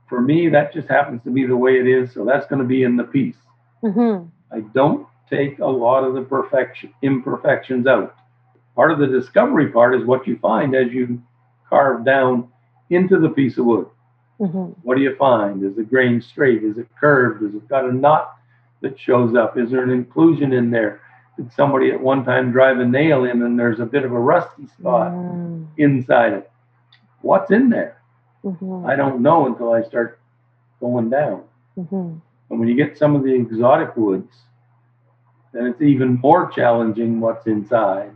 for 0.08 0.20
me, 0.20 0.48
that 0.48 0.72
just 0.72 0.88
happens 0.88 1.22
to 1.24 1.30
be 1.30 1.46
the 1.46 1.56
way 1.56 1.78
it 1.78 1.86
is, 1.86 2.12
so 2.12 2.24
that's 2.24 2.46
going 2.46 2.60
to 2.60 2.68
be 2.68 2.82
in 2.82 2.96
the 2.96 3.04
piece. 3.04 3.36
Mhm. 3.82 4.28
I 4.52 4.60
don't 4.60 5.06
take 5.28 5.58
a 5.58 5.66
lot 5.66 6.04
of 6.04 6.14
the 6.14 6.22
perfection 6.22 6.92
imperfections 7.02 7.86
out. 7.86 8.14
Part 8.74 8.92
of 8.92 8.98
the 8.98 9.06
discovery 9.06 9.68
part 9.68 9.94
is 9.94 10.04
what 10.04 10.26
you 10.26 10.36
find 10.38 10.74
as 10.74 10.92
you 10.92 11.20
carve 11.68 12.04
down 12.04 12.48
into 12.90 13.18
the 13.18 13.28
piece 13.30 13.58
of 13.58 13.66
wood. 13.66 13.86
Mhm. 14.40 14.74
What 14.82 14.96
do 14.96 15.02
you 15.02 15.14
find? 15.16 15.62
Is 15.62 15.74
the 15.76 15.82
grain 15.82 16.20
straight? 16.20 16.62
Is 16.62 16.78
it 16.78 16.88
curved? 17.00 17.42
Is 17.42 17.54
it 17.54 17.68
got 17.68 17.84
a 17.88 17.92
knot 17.92 18.34
that 18.82 18.98
shows 18.98 19.34
up? 19.34 19.56
Is 19.56 19.70
there 19.70 19.82
an 19.82 19.90
inclusion 19.90 20.52
in 20.52 20.70
there? 20.70 21.00
Did 21.36 21.52
somebody 21.52 21.90
at 21.90 22.00
one 22.00 22.24
time 22.24 22.50
drive 22.50 22.78
a 22.78 22.84
nail 22.84 23.24
in 23.24 23.42
and 23.42 23.58
there's 23.58 23.80
a 23.80 23.86
bit 23.86 24.04
of 24.04 24.12
a 24.12 24.18
rusty 24.18 24.66
spot 24.66 25.12
Mm. 25.12 25.66
inside 25.76 26.32
it? 26.32 26.50
What's 27.20 27.50
in 27.50 27.68
there? 27.68 27.98
Mhm. 28.44 28.86
I 28.86 28.96
don't 28.96 29.20
know 29.20 29.46
until 29.46 29.72
I 29.72 29.82
start 29.82 30.18
going 30.80 31.10
down. 31.10 31.42
Mhm. 31.78 32.20
And 32.50 32.60
when 32.60 32.68
you 32.68 32.74
get 32.74 32.96
some 32.96 33.16
of 33.16 33.22
the 33.22 33.34
exotic 33.34 33.96
woods, 33.96 34.44
then 35.52 35.66
it's 35.66 35.82
even 35.82 36.18
more 36.22 36.48
challenging 36.48 37.20
what's 37.20 37.46
inside. 37.46 38.10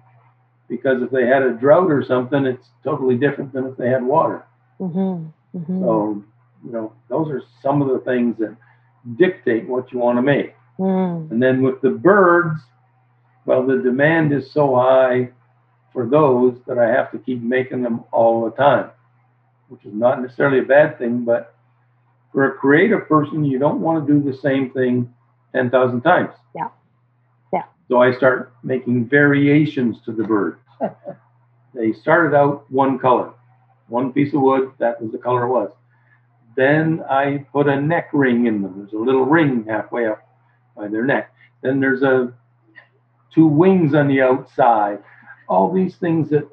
Because 0.69 1.03
if 1.03 1.11
they 1.11 1.27
had 1.27 1.43
a 1.43 1.53
drought 1.53 1.91
or 1.91 2.03
something, 2.03 2.47
it's 2.47 2.71
totally 2.85 3.17
different 3.17 3.53
than 3.53 3.67
if 3.67 3.77
they 3.77 3.91
had 3.91 4.05
water. 4.05 4.45
Mhm. 4.81 5.33
Mhm. 5.55 5.81
So, 5.81 6.23
you 6.65 6.73
know, 6.73 6.93
those 7.09 7.29
are 7.31 7.43
some 7.61 7.83
of 7.83 7.89
the 7.89 7.99
things 7.99 8.39
that 8.39 8.55
dictate 9.17 9.69
what 9.69 9.93
you 9.93 9.99
want 9.99 10.17
to 10.19 10.23
make. 10.23 10.55
Mm. 10.79 11.31
And 11.31 11.43
then 11.43 11.63
with 11.63 11.81
the 11.81 11.91
birds, 11.91 12.61
well, 13.51 13.67
the 13.67 13.83
demand 13.83 14.33
is 14.33 14.53
so 14.53 14.77
high 14.77 15.29
for 15.93 16.07
those 16.07 16.55
that 16.69 16.79
I 16.79 16.87
have 16.87 17.11
to 17.11 17.19
keep 17.19 17.43
making 17.43 17.83
them 17.83 18.05
all 18.13 18.45
the 18.45 18.53
time, 18.53 18.91
which 19.67 19.85
is 19.85 19.93
not 19.93 20.23
necessarily 20.23 20.61
a 20.61 20.63
bad 20.63 20.99
thing, 20.99 21.25
but 21.25 21.53
for 22.31 22.47
a 22.47 22.57
creative 22.57 23.09
person, 23.09 23.45
you 23.45 23.59
don't 23.59 23.81
want 23.81 24.07
to 24.07 24.13
do 24.13 24.23
the 24.23 24.39
same 24.39 24.71
thing 24.71 25.13
10,000 25.53 26.01
times. 26.03 26.33
Yeah. 26.55 26.69
Yeah. 27.53 27.65
So 27.89 28.01
I 28.01 28.13
start 28.13 28.53
making 28.63 29.09
variations 29.09 29.97
to 30.05 30.13
the 30.13 30.23
birds. 30.23 30.61
they 31.75 31.93
started 31.93 32.37
out 32.37 32.71
one 32.71 33.01
color, 33.01 33.33
one 33.89 34.13
piece 34.13 34.33
of 34.33 34.43
wood, 34.43 34.71
that 34.79 35.03
was 35.03 35.11
the 35.11 35.19
color 35.19 35.47
it 35.47 35.51
was. 35.51 35.73
Then 36.55 37.03
I 37.11 37.45
put 37.53 37.67
a 37.67 37.81
neck 37.81 38.11
ring 38.13 38.47
in 38.47 38.63
them. 38.63 38.75
There's 38.77 38.93
a 38.93 39.05
little 39.05 39.25
ring 39.25 39.65
halfway 39.69 40.07
up 40.07 40.23
by 40.77 40.87
their 40.87 41.05
neck. 41.05 41.35
Then 41.63 41.81
there's 41.81 42.03
a 42.03 42.33
two 43.35 43.47
wings 43.47 43.95
on 43.95 44.09
the 44.09 44.21
outside. 44.21 45.03
All 45.49 45.73
these 45.73 45.97
things 45.97 46.31
that 46.31 46.49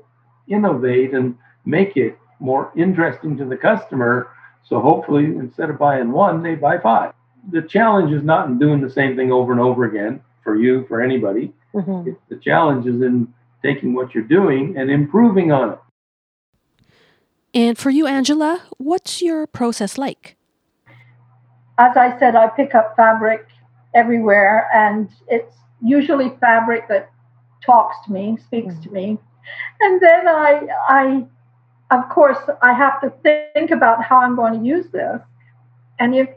innovate 0.48 1.14
and 1.14 1.38
make 1.66 1.98
it 1.98 2.18
more 2.40 2.72
interesting 2.76 3.38
to 3.38 3.46
the 3.46 3.58
customer. 3.58 4.30
So 4.64 4.80
hopefully, 4.80 5.26
instead 5.26 5.70
of 5.70 5.78
buying 5.78 6.12
one, 6.12 6.44
they 6.44 6.56
buy 6.56 6.78
five. 6.78 7.14
The 7.52 7.62
challenge 7.62 8.14
is 8.14 8.24
not 8.24 8.48
in 8.48 8.60
doing 8.60 8.82
the 8.82 8.90
same 8.90 9.16
thing 9.16 9.32
over 9.32 9.52
and 9.52 9.62
over 9.62 9.86
again 9.86 10.22
for 10.44 10.56
you, 10.56 10.86
for 10.88 11.02
anybody. 11.02 11.54
Mhm. 11.74 12.08
It's 12.08 12.22
the 12.30 12.38
challenge 12.38 12.86
is 12.86 13.02
in 13.02 13.34
taking 13.64 13.94
what 13.94 14.14
you're 14.14 14.24
doing 14.24 14.78
and 14.78 14.90
improving 14.90 15.52
on 15.52 15.74
it. 15.74 15.80
And 17.54 17.78
for 17.78 17.90
you, 17.90 18.06
Angela, 18.08 18.62
what's 18.78 19.22
your 19.22 19.48
process 19.48 19.98
like? 19.98 20.38
as 21.78 21.96
I 21.96 22.18
said, 22.18 22.36
I 22.36 22.48
pick 22.48 22.74
up 22.76 22.96
fabric 22.96 23.46
everywhere, 23.94 24.70
and 24.74 25.10
it's 25.28 25.56
usually 25.84 26.34
fabric 26.40 26.88
that 26.90 27.12
talks 27.66 27.98
to 28.06 28.12
me, 28.12 28.38
speaks 28.48 28.76
to 28.84 28.90
me, 28.90 29.18
and 29.80 30.02
then 30.02 30.28
I, 30.28 30.68
I, 30.90 31.26
of 31.92 32.10
course, 32.10 32.38
I 32.62 32.74
have 32.74 33.02
to 33.02 33.14
think 33.56 33.72
about 33.72 34.04
how 34.04 34.18
I'm 34.18 34.36
going 34.36 34.60
to 34.60 34.66
use 34.66 34.86
this, 34.92 35.22
and 36.00 36.16
if, 36.16 36.30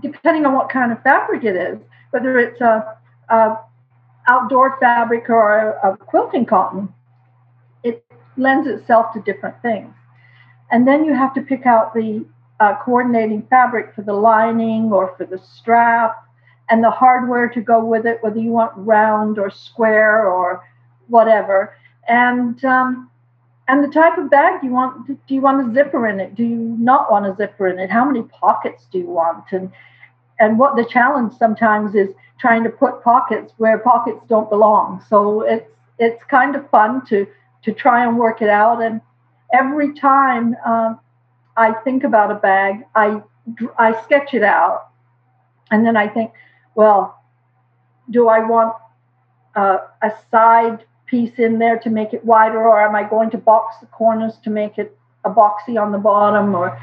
depending 0.00 0.46
on 0.46 0.54
what 0.54 0.68
kind 0.68 0.92
of 0.92 1.02
fabric 1.02 1.44
it 1.44 1.56
is, 1.56 1.78
whether 2.10 2.38
it's 2.38 2.60
a, 2.60 2.96
a 3.28 3.58
outdoor 4.28 4.78
fabric 4.80 5.28
or 5.28 5.78
a, 5.82 5.92
a 5.92 5.96
quilting 5.96 6.46
cotton, 6.46 6.92
it 7.82 8.04
lends 8.36 8.66
itself 8.68 9.12
to 9.14 9.20
different 9.20 9.60
things, 9.62 9.92
and 10.70 10.86
then 10.86 11.04
you 11.04 11.14
have 11.14 11.34
to 11.34 11.42
pick 11.42 11.66
out 11.66 11.94
the 11.94 12.24
uh, 12.60 12.74
coordinating 12.82 13.46
fabric 13.48 13.94
for 13.94 14.02
the 14.02 14.12
lining 14.12 14.92
or 14.92 15.14
for 15.16 15.26
the 15.26 15.38
strap 15.38 16.25
and 16.68 16.82
the 16.82 16.90
hardware 16.90 17.48
to 17.48 17.60
go 17.60 17.84
with 17.84 18.06
it, 18.06 18.22
whether 18.22 18.38
you 18.38 18.50
want 18.50 18.72
round 18.76 19.38
or 19.38 19.50
square 19.50 20.26
or 20.26 20.64
whatever. 21.08 21.76
And 22.08 22.62
um, 22.64 23.10
and 23.68 23.82
the 23.82 23.88
type 23.88 24.16
of 24.16 24.30
bag 24.30 24.62
you 24.62 24.70
want. 24.70 25.06
Do 25.06 25.34
you 25.34 25.40
want 25.40 25.68
a 25.68 25.74
zipper 25.74 26.06
in 26.08 26.20
it? 26.20 26.34
Do 26.34 26.44
you 26.44 26.76
not 26.78 27.10
want 27.10 27.26
a 27.26 27.34
zipper 27.36 27.66
in 27.68 27.78
it? 27.78 27.90
How 27.90 28.04
many 28.04 28.22
pockets 28.22 28.86
do 28.92 28.98
you 28.98 29.06
want? 29.06 29.44
And 29.50 29.72
and 30.38 30.58
what 30.58 30.76
the 30.76 30.84
challenge 30.84 31.32
sometimes 31.34 31.94
is 31.94 32.10
trying 32.38 32.62
to 32.64 32.70
put 32.70 33.02
pockets 33.02 33.52
where 33.56 33.78
pockets 33.78 34.20
don't 34.28 34.48
belong. 34.48 35.02
So 35.08 35.40
it's 35.42 35.70
it's 35.98 36.22
kind 36.24 36.54
of 36.54 36.68
fun 36.70 37.04
to 37.06 37.26
to 37.64 37.72
try 37.72 38.06
and 38.06 38.18
work 38.18 38.42
it 38.42 38.48
out. 38.48 38.82
And 38.82 39.00
every 39.52 39.94
time 39.94 40.56
um, 40.64 41.00
I 41.56 41.72
think 41.84 42.04
about 42.04 42.30
a 42.30 42.34
bag, 42.34 42.84
I 42.94 43.22
I 43.78 44.00
sketch 44.02 44.34
it 44.34 44.42
out, 44.42 44.88
and 45.70 45.86
then 45.86 45.96
I 45.96 46.08
think, 46.08 46.32
well, 46.76 47.20
do 48.10 48.28
I 48.28 48.38
want 48.46 48.76
uh, 49.56 49.78
a 50.02 50.12
side 50.30 50.84
piece 51.06 51.38
in 51.38 51.58
there 51.58 51.78
to 51.78 51.90
make 51.90 52.12
it 52.12 52.24
wider, 52.24 52.60
or 52.62 52.80
am 52.80 52.94
I 52.94 53.02
going 53.02 53.30
to 53.30 53.38
box 53.38 53.76
the 53.80 53.86
corners 53.86 54.34
to 54.44 54.50
make 54.50 54.78
it 54.78 54.96
a 55.24 55.30
boxy 55.30 55.80
on 55.80 55.90
the 55.90 55.98
bottom, 55.98 56.54
or 56.54 56.80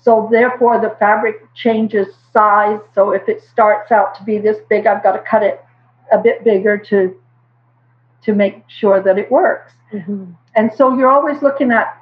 so 0.00 0.28
therefore 0.30 0.80
the 0.80 0.96
fabric 0.98 1.36
changes 1.54 2.08
size. 2.32 2.80
So 2.94 3.10
if 3.12 3.28
it 3.28 3.42
starts 3.42 3.92
out 3.92 4.14
to 4.16 4.24
be 4.24 4.38
this 4.38 4.58
big, 4.70 4.86
I've 4.86 5.02
got 5.02 5.12
to 5.12 5.18
cut 5.18 5.42
it 5.42 5.62
a 6.10 6.18
bit 6.18 6.44
bigger 6.44 6.78
to 6.78 7.14
to 8.22 8.32
make 8.32 8.62
sure 8.68 9.02
that 9.02 9.18
it 9.18 9.30
works. 9.30 9.72
Mhm. 9.92 10.34
And 10.54 10.72
so 10.72 10.94
you're 10.94 11.10
always 11.10 11.42
looking 11.42 11.72
at 11.72 11.96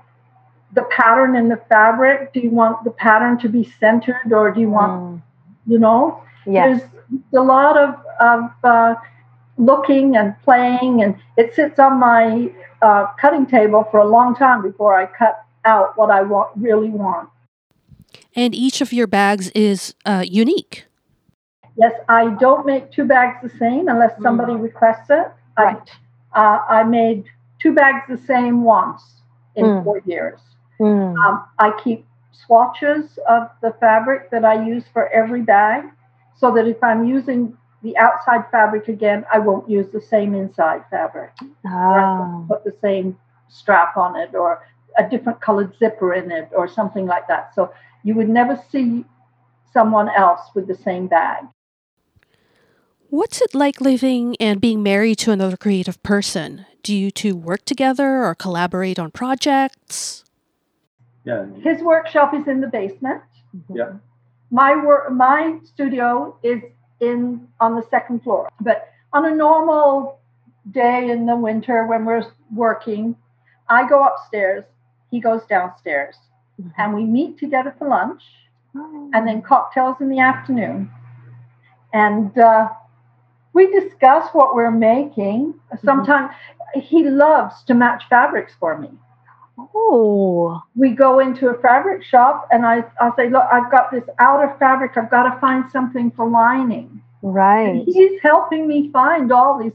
the 0.72 0.82
pattern 0.82 1.34
in 1.34 1.48
the 1.48 1.56
fabric. 1.56 2.32
Do 2.34 2.40
you 2.40 2.50
want 2.50 2.84
the 2.84 2.90
pattern 2.90 3.38
to 3.38 3.48
be 3.48 3.64
centered 3.64 4.30
or 4.32 4.50
do 4.50 4.60
you 4.60 4.70
want, 4.70 4.92
Mm. 4.92 5.22
you 5.66 5.78
know, 5.78 6.20
Yes. 6.52 6.80
there's 6.80 6.90
a 7.34 7.44
lot 7.44 7.76
of, 7.76 7.94
of 8.20 8.50
uh, 8.64 8.94
looking 9.56 10.16
and 10.16 10.34
playing, 10.42 11.02
and 11.02 11.16
it 11.36 11.54
sits 11.54 11.78
on 11.78 11.98
my 11.98 12.50
uh, 12.82 13.06
cutting 13.20 13.46
table 13.46 13.86
for 13.90 14.00
a 14.00 14.08
long 14.08 14.34
time 14.34 14.62
before 14.62 14.94
I 14.94 15.06
cut 15.06 15.44
out 15.64 15.96
what 15.96 16.10
I 16.10 16.22
want 16.22 16.50
really 16.56 16.88
want. 16.90 17.28
And 18.34 18.54
each 18.54 18.80
of 18.80 18.92
your 18.92 19.06
bags 19.06 19.50
is 19.50 19.94
uh, 20.04 20.24
unique. 20.26 20.84
Yes, 21.76 21.92
I 22.08 22.30
don't 22.34 22.66
make 22.66 22.90
two 22.90 23.04
bags 23.04 23.38
the 23.42 23.56
same 23.58 23.88
unless 23.88 24.12
somebody 24.22 24.54
requests 24.54 25.10
it. 25.10 25.26
I, 25.56 25.62
Right. 25.64 25.90
uh, 26.34 26.58
I 26.68 26.84
made 26.84 27.24
two 27.60 27.72
bags 27.74 28.02
the 28.08 28.18
same 28.18 28.62
once 28.64 29.22
in 29.56 29.64
Mm. 29.66 29.84
four 29.84 29.98
years. 30.04 30.40
Mm. 30.80 31.16
Um, 31.16 31.44
I 31.58 31.72
keep 31.82 32.06
swatches 32.32 33.18
of 33.28 33.50
the 33.60 33.72
fabric 33.80 34.30
that 34.30 34.44
I 34.44 34.54
use 34.64 34.84
for 34.92 35.08
every 35.08 35.42
bag 35.42 35.84
so 36.40 36.50
that 36.54 36.66
if 36.66 36.82
I'm 36.82 37.04
using 37.04 37.56
the 37.82 37.96
outside 37.98 38.44
fabric 38.50 38.88
again, 38.88 39.24
I 39.32 39.38
won't 39.38 39.68
use 39.68 39.86
the 39.92 40.00
same 40.00 40.34
inside 40.34 40.82
fabric. 40.90 41.32
Ah. 41.66 41.90
Or 41.90 42.00
I 42.00 42.18
won't 42.18 42.48
put 42.48 42.64
the 42.64 42.74
same 42.80 43.18
strap 43.48 43.96
on 43.96 44.16
it 44.16 44.34
or 44.34 44.66
a 44.98 45.08
different 45.08 45.40
colored 45.40 45.76
zipper 45.78 46.14
in 46.14 46.32
it 46.32 46.48
or 46.56 46.66
something 46.66 47.06
like 47.06 47.28
that. 47.28 47.54
So 47.54 47.72
you 48.02 48.14
would 48.14 48.28
never 48.28 48.58
see 48.70 49.04
someone 49.72 50.08
else 50.08 50.40
with 50.54 50.66
the 50.66 50.74
same 50.74 51.06
bag. 51.06 51.44
What's 53.10 53.42
it 53.42 53.54
like 53.54 53.80
living 53.80 54.36
and 54.40 54.60
being 54.60 54.82
married 54.82 55.18
to 55.18 55.32
another 55.32 55.56
creative 55.56 56.02
person? 56.02 56.64
Do 56.82 56.96
you 56.96 57.10
two 57.10 57.36
work 57.36 57.64
together 57.64 58.24
or 58.24 58.34
collaborate 58.34 58.98
on 58.98 59.10
projects? 59.10 60.24
Yeah. 61.24 61.46
His 61.62 61.82
workshop 61.82 62.32
is 62.34 62.46
in 62.48 62.60
the 62.60 62.68
basement. 62.68 63.22
Yeah. 63.74 63.94
My 64.50 64.76
work, 64.84 65.12
my 65.12 65.58
studio 65.64 66.36
is 66.42 66.60
in 67.00 67.46
on 67.60 67.76
the 67.76 67.82
second 67.90 68.22
floor. 68.22 68.48
But 68.60 68.88
on 69.12 69.24
a 69.26 69.34
normal 69.34 70.18
day 70.70 71.10
in 71.10 71.26
the 71.26 71.36
winter 71.36 71.86
when 71.86 72.04
we're 72.04 72.24
working, 72.54 73.16
I 73.68 73.88
go 73.88 74.04
upstairs, 74.04 74.64
he 75.10 75.20
goes 75.20 75.44
downstairs, 75.46 76.16
Mhm. 76.60 76.72
and 76.78 76.94
we 76.94 77.04
meet 77.04 77.38
together 77.38 77.74
for 77.78 77.88
lunch, 77.88 78.22
Oh. 78.76 79.10
and 79.14 79.26
then 79.26 79.42
cocktails 79.42 80.00
in 80.00 80.08
the 80.08 80.20
afternoon, 80.20 80.90
and 81.92 82.36
uh, 82.38 82.68
we 83.52 83.66
discuss 83.80 84.32
what 84.32 84.54
we're 84.54 84.70
making. 84.70 85.54
Sometimes 85.82 86.32
he 86.74 87.02
loves 87.04 87.64
to 87.64 87.74
match 87.74 88.06
fabrics 88.08 88.54
for 88.54 88.78
me 88.78 88.90
Oh. 89.74 90.62
we 90.76 90.90
go 90.90 91.18
into 91.20 91.48
a 91.48 91.58
fabric 91.60 92.02
shop 92.02 92.48
and 92.50 92.64
I, 92.66 92.84
I'll 93.00 93.14
say, 93.16 93.28
look, 93.30 93.44
I've 93.52 93.70
got 93.70 93.90
this 93.90 94.04
outer 94.18 94.54
fabric. 94.58 94.96
I've 94.96 95.10
got 95.10 95.32
to 95.32 95.40
find 95.40 95.70
something 95.70 96.10
for 96.12 96.28
lining. 96.28 97.02
And 97.22 97.34
Right. 97.34 97.82
he's 97.86 98.18
helping 98.22 98.66
me 98.66 98.90
find 98.92 99.30
all 99.32 99.58
these 99.62 99.72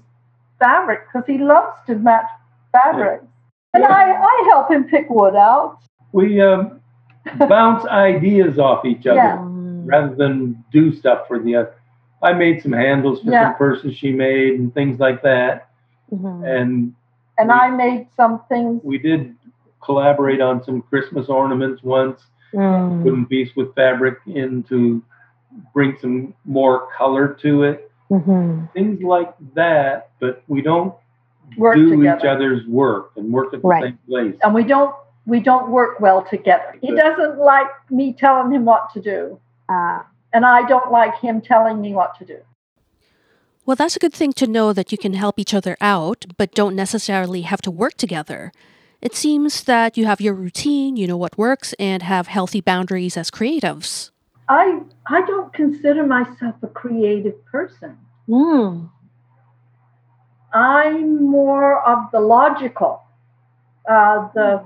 fabrics 0.59 1.05
because 1.11 1.27
he 1.27 1.37
loves 1.37 1.77
to 1.87 1.95
match 1.95 2.25
fabrics. 2.71 3.25
And 3.73 3.83
I, 3.83 4.13
I 4.15 4.47
help 4.49 4.71
him 4.71 4.85
pick 4.85 5.09
wood 5.09 5.35
out. 5.35 5.77
We 6.11 6.41
um, 6.41 6.79
bounce 7.49 7.85
ideas 7.85 8.57
off 8.57 8.85
each 8.85 9.05
other 9.05 9.15
Yeah. 9.17 9.37
Mm. 9.37 9.83
rather 9.85 10.15
than 10.15 10.63
do 10.71 10.93
stuff 10.93 11.27
for 11.27 11.39
the 11.39 11.55
other. 11.57 11.73
I 12.23 12.33
made 12.33 12.61
some 12.63 12.71
handles 12.71 13.21
for 13.21 13.31
Yeah. 13.31 13.49
some 13.49 13.55
purses 13.57 13.95
she 13.95 14.11
made 14.11 14.57
and 14.59 14.73
things 14.73 14.99
like 14.99 15.21
that. 15.23 15.69
Mhm. 16.11 16.43
And 16.47 16.93
And 17.37 17.51
I 17.51 17.69
made 17.69 18.07
some 18.15 18.41
things. 18.49 18.81
we 18.83 18.97
did 18.97 19.35
collaborate 19.85 20.41
on 20.41 20.63
some 20.63 20.81
Christmas 20.81 21.27
ornaments 21.29 21.83
once, 21.83 22.21
Mm. 22.53 23.03
putting 23.03 23.23
a 23.23 23.25
piece 23.25 23.55
with 23.55 23.73
fabric 23.75 24.17
in 24.27 24.63
to 24.63 25.01
bring 25.73 25.97
some 25.99 26.33
more 26.45 26.87
color 26.97 27.27
to 27.41 27.63
it. 27.63 27.91
Mhm. 28.09 28.71
Things 28.73 29.01
like 29.01 29.33
that, 29.55 30.09
but 30.19 30.41
we 30.47 30.61
don't 30.61 30.93
Work 31.57 31.75
do 31.75 31.89
together. 31.89 32.17
each 32.19 32.25
other's 32.25 32.65
work 32.67 33.11
and 33.17 33.31
work 33.33 33.53
at 33.53 33.61
the 33.61 33.67
Right. 33.67 33.83
same 33.83 33.99
place. 34.07 34.35
And 34.43 34.53
we 34.53 34.63
don't 34.63 34.93
we 35.27 35.39
don't 35.39 35.69
work 35.69 35.99
well 35.99 36.21
together. 36.21 36.75
He 36.81 36.93
doesn't 36.93 37.39
like 37.39 37.65
me 37.89 38.13
telling 38.13 38.51
him 38.51 38.63
what 38.63 38.91
to 38.93 39.01
do. 39.01 39.39
Ah. 39.67 40.05
And 40.31 40.45
I 40.45 40.67
don't 40.67 40.91
like 40.91 41.15
him 41.15 41.41
telling 41.41 41.81
me 41.81 41.95
what 41.95 42.15
to 42.19 42.25
do. 42.25 42.37
Well, 43.65 43.75
that's 43.75 43.95
a 43.95 43.99
good 43.99 44.13
thing 44.13 44.33
to 44.33 44.45
know 44.45 44.71
that 44.71 44.91
you 44.91 44.99
can 44.99 45.13
help 45.13 45.39
each 45.39 45.55
other 45.55 45.75
out, 45.81 46.25
but 46.37 46.53
don't 46.53 46.75
necessarily 46.75 47.41
have 47.41 47.59
to 47.63 47.71
work 47.71 47.95
together. 47.95 48.51
It 49.05 49.13
seems 49.13 49.65
that 49.65 49.97
you 49.97 50.07
have 50.07 50.19
your 50.19 50.33
routine, 50.33 50.97
you 50.97 51.05
know 51.05 51.15
what 51.15 51.37
works, 51.37 51.73
and 51.73 52.01
have 52.01 52.25
healthy 52.25 52.59
boundaries 52.59 53.15
as 53.15 53.29
creatives. 53.29 54.09
I 54.49 54.81
I 55.05 55.21
don't 55.27 55.53
consider 55.53 56.03
myself 56.07 56.55
a 56.63 56.67
creative 56.67 57.37
person. 57.45 57.99
Mm. 58.27 58.89
I'm 60.55 61.23
more 61.23 61.83
of 61.87 62.09
the 62.11 62.19
logical, 62.19 63.03
uh, 63.87 64.27
the 64.33 64.65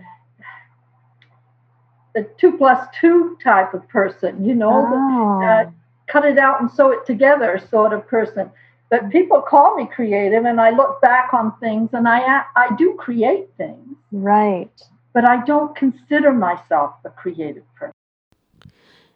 the 2.15 2.23
two 2.38 2.54
plus 2.58 2.88
two 2.97 3.38
type 3.43 3.73
of 3.73 3.86
person. 3.89 4.45
You 4.45 4.56
know, 4.56 4.84
the, 4.89 4.95
Oh. 4.95 5.43
uh, 5.43 5.71
cut 6.08 6.23
it 6.23 6.38
out 6.39 6.62
and 6.62 6.71
sew 6.71 6.91
it 6.91 7.06
together 7.06 7.60
sort 7.69 7.91
of 7.91 8.08
person. 8.08 8.49
But 8.89 9.12
people 9.12 9.41
call 9.41 9.75
me 9.75 9.88
creative, 9.88 10.45
and 10.45 10.60
I 10.60 10.71
look 10.71 10.99
back 11.02 11.34
on 11.34 11.54
things, 11.60 11.89
and 11.93 12.08
I 12.08 12.43
I 12.56 12.75
do 12.75 12.95
create 12.95 13.49
things, 13.58 13.95
Right. 14.12 14.71
but 15.13 15.25
I 15.25 15.43
don't 15.45 15.75
consider 15.75 16.32
myself 16.34 16.95
a 17.06 17.10
creative 17.12 17.63
person. 17.75 17.93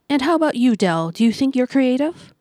And 0.10 0.22
how 0.22 0.36
about 0.36 0.56
you, 0.56 0.76
Dell? 0.76 1.10
Do 1.10 1.24
you 1.24 1.32
think 1.34 1.56
you're 1.56 1.66
creative? 1.68 2.34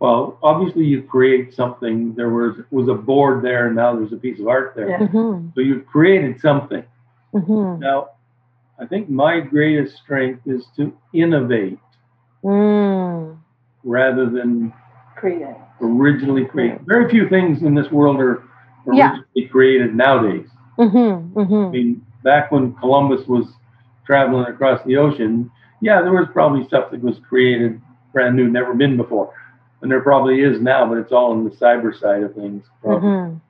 Well, 0.00 0.38
obviously 0.42 0.84
you 0.86 1.02
create 1.02 1.52
something. 1.52 2.14
There 2.14 2.30
was 2.30 2.56
was 2.70 2.88
a 2.88 2.94
board 2.94 3.42
there, 3.44 3.66
and 3.66 3.76
now 3.76 3.94
there's 3.94 4.12
a 4.14 4.16
piece 4.16 4.40
of 4.40 4.48
art 4.48 4.72
there. 4.74 4.88
Yeah. 4.88 4.98
Mhm. 5.08 5.54
So 5.54 5.60
you've 5.60 5.86
created 5.86 6.40
something. 6.40 6.84
Mhm. 7.34 7.80
Now, 7.80 8.08
I 8.78 8.86
think 8.86 9.10
my 9.10 9.40
greatest 9.40 9.96
strength 9.98 10.46
is 10.46 10.66
to 10.76 10.90
innovate 11.12 11.78
Mm. 12.42 13.36
rather 13.84 14.24
than 14.24 14.72
Creative. 15.20 15.56
originally 15.82 16.44
create. 16.46 16.80
Very 16.86 17.08
few 17.08 17.28
things 17.28 17.62
in 17.62 17.74
this 17.74 17.90
world 17.90 18.20
are 18.20 18.42
Yeah. 18.86 19.10
originally 19.12 19.48
created 19.50 19.94
nowadays. 19.94 20.48
Mhm. 20.78 21.30
I 21.36 21.40
Mhm. 21.44 21.70
mean, 21.72 22.02
back 22.22 22.50
when 22.52 22.72
Columbus 22.74 23.26
was 23.28 23.54
traveling 24.04 24.46
across 24.46 24.82
the 24.84 24.96
ocean, 24.96 25.50
yeah, 25.80 26.00
there 26.02 26.12
was 26.12 26.26
probably 26.28 26.64
stuff 26.64 26.90
that 26.90 27.02
was 27.02 27.18
created 27.20 27.80
brand 28.12 28.34
new, 28.36 28.48
never 28.48 28.74
been 28.74 28.96
before. 28.96 29.30
And 29.82 29.90
there 29.90 30.00
probably 30.00 30.40
is 30.42 30.60
now, 30.60 30.86
but 30.86 30.98
it's 30.98 31.12
all 31.12 31.32
in 31.32 31.44
the 31.44 31.50
cyber 31.50 31.94
side 31.94 32.22
of 32.22 32.34
things, 32.34 32.64
probably, 32.82 33.08
Mhm. 33.08 33.40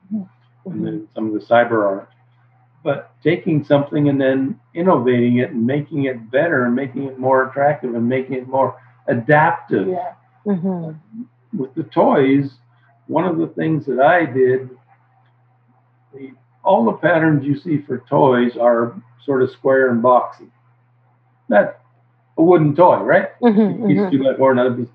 and 0.65 0.85
then 0.85 1.07
some 1.15 1.27
of 1.27 1.33
the 1.33 1.39
cyber 1.39 1.85
art. 1.85 2.09
But 2.83 3.11
taking 3.23 3.63
something 3.63 4.07
and 4.09 4.19
then 4.19 4.59
innovating 4.73 5.37
it 5.37 5.51
and 5.51 5.65
making 5.65 6.03
it 6.05 6.31
better 6.31 6.65
and 6.65 6.75
making 6.75 7.03
it 7.03 7.19
more 7.19 7.43
attractive 7.43 7.93
and 7.95 8.07
making 8.07 8.35
it 8.35 8.47
more 8.47 8.75
adaptive. 9.07 9.87
Yeah. 9.87 10.13
Mhm. 10.45 10.95
With 11.53 11.73
the 11.75 11.83
toys, 11.83 12.51
one 13.07 13.25
of 13.25 13.37
the 13.37 13.47
things 13.47 13.85
that 13.85 13.99
I 13.99 14.25
did, 14.25 14.69
the, 16.13 16.31
all 16.63 16.85
the 16.85 16.93
patterns 16.93 17.45
you 17.45 17.59
see 17.59 17.81
for 17.85 17.99
toys 18.09 18.57
are 18.59 18.95
sort 19.25 19.41
of 19.43 19.51
square 19.51 19.89
and 19.91 20.01
boxy. 20.03 20.49
That's 21.49 21.75
a 22.37 22.43
wooden 22.43 22.75
toy, 22.75 22.97
right? 23.01 23.29
Piece 23.87 23.99
of 23.99 24.11
two 24.11 24.23
by 24.23 24.35
four. 24.37 24.53
Now, 24.55 24.69
this- 24.75 24.87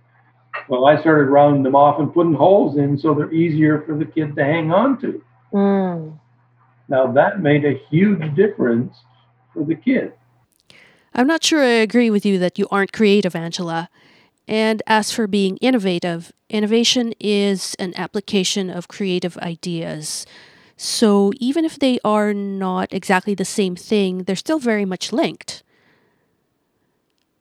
well, 0.68 0.86
I 0.86 0.98
started 1.00 1.30
rounding 1.30 1.62
them 1.62 1.76
off 1.76 2.00
and 2.00 2.12
putting 2.12 2.32
holes 2.32 2.78
in 2.78 2.96
so 2.98 3.12
they're 3.12 3.32
easier 3.32 3.82
for 3.82 3.94
the 3.94 4.06
kid 4.06 4.34
to 4.36 4.42
hang 4.44 4.72
on 4.72 4.98
to. 5.02 5.22
Mm. 5.52 6.18
Now 6.88 7.12
that 7.12 7.40
made 7.40 7.64
a 7.66 7.74
huge 7.90 8.34
difference 8.34 8.96
for 9.52 9.64
the 9.64 9.74
kid. 9.74 10.12
I'm 11.14 11.26
not 11.26 11.44
sure 11.44 11.62
I 11.62 11.66
agree 11.84 12.10
with 12.10 12.24
you 12.24 12.38
that 12.38 12.58
you 12.58 12.66
aren't 12.70 12.92
creative, 12.92 13.36
Angela. 13.36 13.90
And 14.48 14.82
as 14.86 15.10
for 15.10 15.26
being 15.26 15.56
innovative, 15.58 16.32
innovation 16.48 17.12
is 17.18 17.74
an 17.78 17.94
application 17.96 18.70
of 18.70 18.88
creative 18.88 19.36
ideas. 19.38 20.24
So 20.76 21.32
even 21.40 21.64
if 21.64 21.78
they 21.78 21.98
are 22.04 22.32
not 22.32 22.92
exactly 22.92 23.34
the 23.34 23.44
same 23.44 23.74
thing, 23.76 24.24
they're 24.24 24.36
still 24.36 24.58
very 24.58 24.84
much 24.84 25.12
linked. 25.12 25.62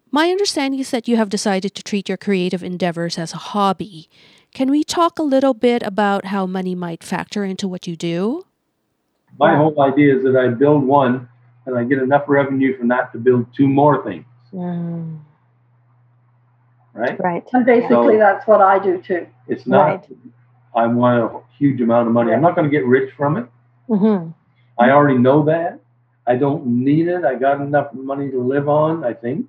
My 0.09 0.31
understanding 0.31 0.79
is 0.79 0.91
that 0.91 1.07
you 1.09 1.17
have 1.17 1.29
decided 1.29 1.75
to 1.75 1.83
treat 1.83 2.07
your 2.07 2.17
creative 2.17 2.63
endeavors 2.63 3.17
as 3.17 3.33
a 3.33 3.37
hobby. 3.51 4.09
Can 4.53 4.71
we 4.71 4.83
talk 4.85 5.19
a 5.19 5.23
little 5.23 5.53
bit 5.53 5.83
about 5.83 6.25
how 6.25 6.45
money 6.45 6.73
might 6.73 7.03
factor 7.03 7.43
into 7.43 7.67
what 7.67 7.85
you 7.85 7.97
do? 7.97 8.45
My 9.37 9.57
whole 9.57 9.79
idea 9.81 10.15
is 10.15 10.23
that 10.23 10.37
I 10.37 10.47
build 10.47 10.83
one 10.85 11.27
and 11.65 11.77
I 11.77 11.83
get 11.83 11.99
enough 11.99 12.23
revenue 12.27 12.77
from 12.77 12.87
that 12.87 13.11
to 13.11 13.17
build 13.17 13.47
two 13.53 13.67
more 13.67 14.03
things, 14.03 14.25
Mm. 14.53 15.19
Right? 16.95 17.19
Right. 17.19 17.43
And 17.53 17.65
basically, 17.65 18.15
So- 18.15 18.19
that's 18.19 18.47
what 18.47 18.61
I 18.61 18.79
do 18.79 19.01
too. 19.01 19.27
It's 19.47 19.67
not, 19.67 19.85
Right. 19.85 20.07
I 20.75 20.87
want 20.87 21.23
a 21.23 21.39
huge 21.57 21.79
amount 21.81 22.07
of 22.07 22.13
money. 22.13 22.33
I'm 22.33 22.41
not 22.41 22.55
going 22.55 22.69
to 22.69 22.71
get 22.71 22.85
rich 22.85 23.13
from 23.15 23.37
it. 23.37 23.45
Mhm. 23.89 24.33
I 24.79 24.89
already 24.89 25.17
know 25.19 25.43
that. 25.43 25.79
I 26.27 26.35
don't 26.35 26.65
need 26.65 27.07
it. 27.07 27.23
I 27.23 27.35
got 27.35 27.61
enough 27.61 27.93
money 27.93 28.31
to 28.31 28.39
live 28.41 28.67
on, 28.67 29.03
I 29.03 29.13
think. 29.13 29.47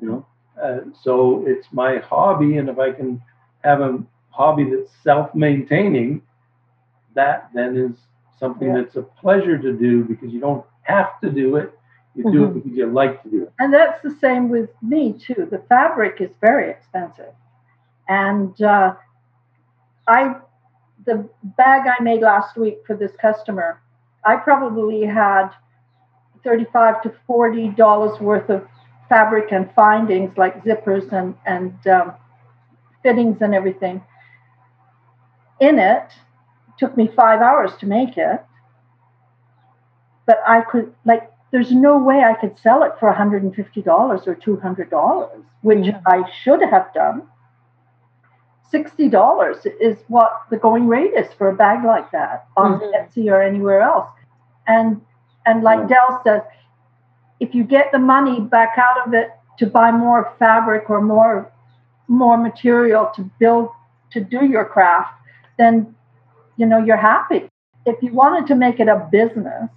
You 0.00 0.08
know, 0.08 0.26
uh, 0.60 0.80
so 0.92 1.44
it's 1.46 1.72
my 1.72 1.98
hobby. 1.98 2.58
And 2.58 2.68
if 2.68 2.78
I 2.78 2.90
can 2.92 3.22
have 3.62 3.80
a 3.80 4.02
hobby 4.30 4.64
that's 4.64 4.90
self 5.02 5.34
maintaining, 5.34 6.20
that 7.14 7.48
then 7.54 7.76
is 7.76 7.96
something 8.38 8.68
Yeah. 8.68 8.78
that's 8.78 8.96
a 8.96 9.02
pleasure 9.02 9.56
to 9.56 9.72
do 9.72 10.04
because 10.04 10.30
you 10.32 10.40
don't 10.40 10.64
have 10.82 11.18
to 11.20 11.30
do 11.30 11.56
it. 11.56 11.75
You 12.16 12.24
do 12.24 12.44
Mhm. 12.44 12.46
it 12.46 12.54
because 12.54 12.72
you 12.78 12.86
like 12.86 13.22
to 13.24 13.28
do 13.30 13.42
it. 13.44 13.52
And 13.58 13.72
that's 13.72 14.02
the 14.02 14.10
same 14.10 14.48
with 14.48 14.70
me 14.82 15.12
too. 15.12 15.46
The 15.50 15.58
fabric 15.68 16.20
is 16.20 16.30
very 16.40 16.70
expensive, 16.70 17.32
and 18.08 18.60
uh, 18.62 18.94
I, 20.08 20.36
the 21.04 21.28
bag 21.56 21.82
I 21.86 22.02
made 22.02 22.22
last 22.22 22.56
week 22.56 22.78
for 22.86 22.96
this 22.96 23.12
customer, 23.20 23.80
I 24.24 24.36
probably 24.36 25.02
had 25.04 25.50
thirty-five 26.44 27.02
to 27.02 27.12
forty 27.26 27.68
dollars 27.68 28.20
worth 28.20 28.48
of 28.50 28.66
fabric 29.08 29.52
and 29.52 29.70
findings 29.74 30.36
like 30.36 30.64
zippers 30.64 31.12
and 31.12 31.34
and 31.46 31.74
um, 31.86 32.14
fittings 33.02 33.40
and 33.42 33.54
everything 33.54 34.02
in 35.60 35.78
it 35.78 36.10
took 36.78 36.96
me 36.96 37.08
five 37.16 37.40
hours 37.40 37.70
to 37.78 37.86
make 37.86 38.16
it 38.18 38.44
but 40.26 40.40
i 40.46 40.60
could 40.60 40.92
like 41.04 41.30
there's 41.52 41.72
no 41.72 41.96
way 41.98 42.22
i 42.24 42.34
could 42.34 42.58
sell 42.58 42.82
it 42.82 42.92
for 42.98 43.12
$150 43.12 44.26
or 44.26 44.34
$200 44.34 45.30
which 45.62 45.86
Mhm. 45.86 46.02
i 46.06 46.28
should 46.42 46.62
have 46.62 46.92
done 46.92 47.22
$60 48.72 49.64
is 49.80 49.96
what 50.08 50.42
the 50.50 50.56
going 50.56 50.88
rate 50.88 51.12
is 51.14 51.32
for 51.34 51.48
a 51.48 51.54
bag 51.54 51.84
like 51.84 52.10
that 52.10 52.46
on 52.56 52.80
Mhm. 52.80 52.92
Etsy 52.98 53.30
or 53.32 53.40
anywhere 53.40 53.80
else. 53.80 54.10
And 54.66 55.00
and 55.46 55.62
like. 55.62 55.86
Dell 55.86 56.20
says, 56.24 56.42
if 57.38 57.54
you 57.54 57.62
get 57.62 57.92
the 57.92 58.00
money 58.00 58.40
back 58.40 58.76
out 58.76 59.06
of 59.06 59.14
it 59.14 59.30
to 59.58 59.66
buy 59.66 59.92
more 59.92 60.32
fabric 60.40 60.90
or 60.90 61.00
more 61.00 61.46
more 62.08 62.36
material 62.36 63.06
to 63.14 63.22
build 63.38 63.68
to 64.10 64.20
do 64.20 64.44
your 64.44 64.64
craft, 64.64 65.12
then 65.58 65.94
you 66.56 66.66
know 66.66 66.78
you're 66.78 66.96
happy. 66.96 67.48
If 67.84 68.02
you 68.02 68.12
wanted 68.12 68.46
to 68.48 68.56
make 68.56 68.80
it 68.80 68.88
a 68.88 68.98
business, 69.12 69.70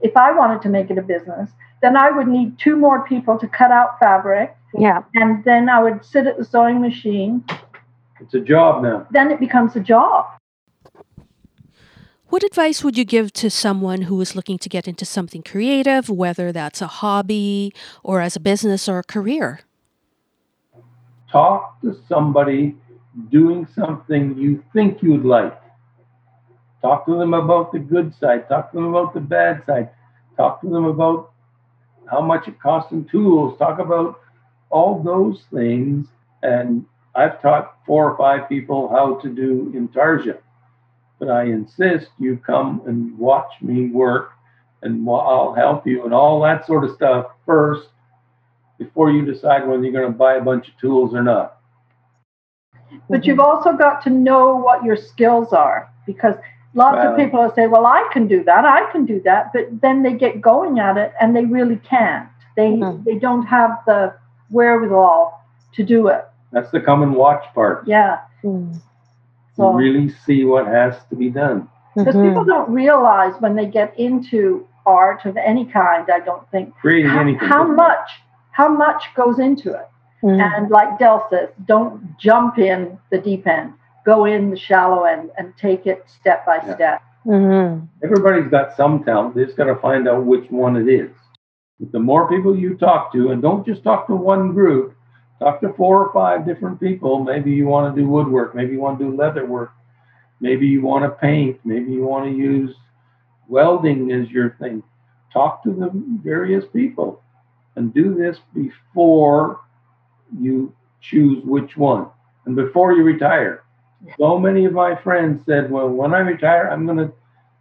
if 0.00 0.16
I 0.16 0.32
wanted 0.32 0.62
to 0.62 0.68
make 0.68 0.90
it 0.90 0.98
a 0.98 1.02
business, 1.02 1.50
then 1.82 1.96
I 1.96 2.10
would 2.10 2.28
need 2.28 2.58
two 2.58 2.76
more 2.76 3.06
people 3.06 3.38
to 3.38 3.46
cut 3.48 3.70
out 3.70 3.98
fabric 3.98 4.56
Yeah. 4.74 5.02
and 5.14 5.44
then 5.44 5.68
I 5.68 5.82
would 5.82 6.04
sit 6.04 6.26
at 6.26 6.36
the 6.38 6.44
sewing 6.44 6.80
machine. 6.80 7.44
It's 8.20 8.34
a 8.34 8.40
job 8.40 8.82
now. 8.82 9.06
Then 9.10 9.30
it 9.30 9.38
becomes 9.40 9.76
a 9.76 9.80
job. 9.80 10.26
What 12.28 12.42
advice 12.42 12.84
would 12.84 12.98
you 12.98 13.04
give 13.06 13.32
to 13.34 13.48
someone 13.48 14.02
who 14.02 14.20
is 14.20 14.36
looking 14.36 14.58
to 14.58 14.68
get 14.68 14.86
into 14.86 15.06
something 15.06 15.42
creative, 15.42 16.10
whether 16.10 16.52
that's 16.52 16.82
a 16.82 16.86
hobby 16.86 17.72
or 18.02 18.20
as 18.20 18.36
a 18.36 18.40
business 18.40 18.86
or 18.88 18.98
a 18.98 19.02
career? 19.04 19.60
Talk 21.32 21.80
to 21.82 21.96
somebody 22.08 22.76
doing 23.30 23.66
something 23.74 24.36
you 24.36 24.62
think 24.74 25.02
you'd 25.02 25.24
like. 25.24 25.57
Talk 26.82 27.06
to 27.06 27.18
them 27.18 27.34
about 27.34 27.72
the 27.72 27.78
good 27.78 28.14
side. 28.14 28.48
Talk 28.48 28.70
to 28.70 28.76
them 28.76 28.86
about 28.86 29.14
the 29.14 29.20
bad 29.20 29.62
side. 29.66 29.90
Talk 30.36 30.60
to 30.60 30.68
them 30.68 30.84
about 30.84 31.32
how 32.10 32.20
much 32.20 32.46
it 32.46 32.60
costs 32.60 32.92
in 32.92 33.04
tools. 33.04 33.58
Talk 33.58 33.78
about 33.78 34.20
all 34.70 35.02
those 35.02 35.42
things. 35.52 36.06
And 36.42 36.86
I've 37.14 37.42
taught 37.42 37.78
four 37.86 38.10
or 38.10 38.16
five 38.16 38.48
people 38.48 38.88
how 38.88 39.16
to 39.20 39.28
do 39.28 39.72
intarsia. 39.74 40.38
But 41.18 41.30
I 41.30 41.44
insist 41.44 42.08
you 42.18 42.36
come 42.36 42.82
and 42.86 43.18
watch 43.18 43.50
me 43.60 43.88
work 43.88 44.30
and 44.82 45.08
I'll 45.08 45.54
help 45.54 45.86
you 45.86 46.04
and 46.04 46.14
all 46.14 46.40
that 46.42 46.66
sort 46.66 46.84
of 46.84 46.94
stuff 46.94 47.26
first 47.44 47.88
before 48.78 49.10
you 49.10 49.24
decide 49.24 49.66
whether 49.66 49.82
you're 49.82 49.92
going 49.92 50.12
to 50.12 50.16
buy 50.16 50.34
a 50.34 50.40
bunch 50.40 50.68
of 50.68 50.78
tools 50.78 51.14
or 51.14 51.22
not. 51.22 51.58
But 53.10 53.26
you've 53.26 53.40
also 53.40 53.72
got 53.72 54.02
to 54.04 54.10
know 54.10 54.56
what 54.56 54.84
your 54.84 54.96
skills 54.96 55.52
are 55.52 55.92
because 56.06 56.36
lots 56.78 56.98
of 57.04 57.16
people 57.20 57.38
will 57.42 57.54
say, 57.58 57.66
Well, 57.74 57.86
I 57.86 58.02
can 58.14 58.24
do 58.34 58.40
that, 58.50 58.64
I 58.64 58.90
can 58.92 59.04
do 59.12 59.20
that, 59.28 59.52
but 59.52 59.64
then 59.84 59.96
they 60.04 60.14
get 60.24 60.40
going 60.40 60.78
at 60.78 60.96
it 61.04 61.12
and 61.20 61.28
they 61.36 61.44
really 61.58 61.76
can't. 61.94 62.28
They 62.56 62.70
Mhm. 62.72 63.04
they 63.04 63.16
don't 63.26 63.46
have 63.56 63.72
the 63.90 64.00
wherewithal 64.50 65.20
to 65.76 65.82
do 65.94 66.08
it. 66.08 66.22
That's 66.52 66.70
the 66.70 66.80
come 66.80 67.02
and 67.06 67.14
watch 67.24 67.44
part. 67.54 67.78
Yeah. 67.86 68.18
Mm. 68.42 68.76
So 69.56 69.72
really 69.72 70.08
see 70.24 70.40
what 70.52 70.66
has 70.66 70.94
to 71.10 71.16
be 71.16 71.30
done. 71.44 71.68
because 71.96 72.14
Mhm. 72.14 72.28
people 72.28 72.44
don't 72.44 72.70
realize 72.84 73.34
when 73.44 73.54
they 73.58 73.66
get 73.66 73.90
into 73.98 74.64
art 74.86 75.20
of 75.30 75.36
any 75.36 75.64
kind, 75.64 76.04
I 76.18 76.20
don't 76.20 76.46
think 76.52 76.66
Creating 76.80 77.10
how, 77.10 77.20
anything. 77.20 77.48
how 77.48 77.64
much 77.84 78.08
how 78.60 78.68
much 78.68 79.02
goes 79.20 79.38
into 79.48 79.68
it. 79.80 79.88
Mm. 80.22 80.40
And 80.40 80.70
like 80.78 80.90
Dell 81.00 81.20
says, 81.30 81.48
don't 81.72 82.16
jump 82.18 82.52
in 82.58 82.98
the 83.10 83.18
deep 83.18 83.46
end. 83.46 83.72
Go 84.04 84.24
in 84.24 84.50
the 84.50 84.56
shallow 84.56 85.04
end 85.04 85.30
and 85.38 85.56
take 85.56 85.86
it 85.86 86.08
step 86.08 86.46
by 86.46 86.56
Yeah. 86.56 86.74
step. 86.74 87.02
Mhm. 87.26 87.88
Everybody's 88.02 88.48
got 88.50 88.72
some 88.72 89.04
talent. 89.04 89.34
They 89.34 89.44
just 89.44 89.56
got 89.56 89.64
to 89.64 89.76
find 89.76 90.08
out 90.08 90.24
which 90.24 90.50
one 90.50 90.76
it 90.76 90.88
is. 90.88 91.10
But 91.80 91.92
the 91.92 92.00
more 92.00 92.28
people 92.28 92.56
you 92.56 92.76
talk 92.76 93.12
to, 93.12 93.30
and 93.30 93.42
don't 93.42 93.66
just 93.66 93.84
talk 93.84 94.06
to 94.06 94.16
one 94.16 94.52
group, 94.52 94.94
talk 95.38 95.60
to 95.60 95.72
four 95.74 96.04
or 96.04 96.12
five 96.12 96.44
different 96.46 96.80
people. 96.80 97.22
Maybe 97.22 97.50
you 97.52 97.66
want 97.66 97.94
to 97.94 98.00
do 98.00 98.08
woodwork. 98.08 98.54
Maybe 98.54 98.72
you 98.72 98.80
want 98.80 98.98
to 98.98 99.04
do 99.10 99.16
leather 99.16 99.46
work. 99.46 99.72
Maybe 100.40 100.66
you 100.66 100.82
want 100.82 101.04
to 101.04 101.10
paint. 101.10 101.60
Maybe 101.64 101.92
you 101.92 102.04
want 102.04 102.24
to 102.24 102.30
use 102.30 102.76
welding 103.48 104.10
as 104.12 104.30
your 104.30 104.50
thing. 104.60 104.82
Talk 105.32 105.62
to 105.64 105.72
the 105.72 105.90
various 106.22 106.64
people 106.66 107.22
and 107.76 107.92
do 107.92 108.14
this 108.14 108.38
before 108.54 109.60
you 110.38 110.72
choose 111.00 111.44
which 111.44 111.76
one 111.76 112.06
and 112.46 112.56
before 112.56 112.92
you 112.92 113.02
retire. 113.04 113.62
So 114.18 114.38
many 114.38 114.64
of 114.64 114.72
my 114.72 114.94
friends 114.96 115.44
said, 115.44 115.70
Well, 115.70 115.88
when 115.88 116.14
I 116.14 116.18
retire, 116.20 116.68
I'm 116.70 116.86
going 116.86 116.98
to 116.98 117.12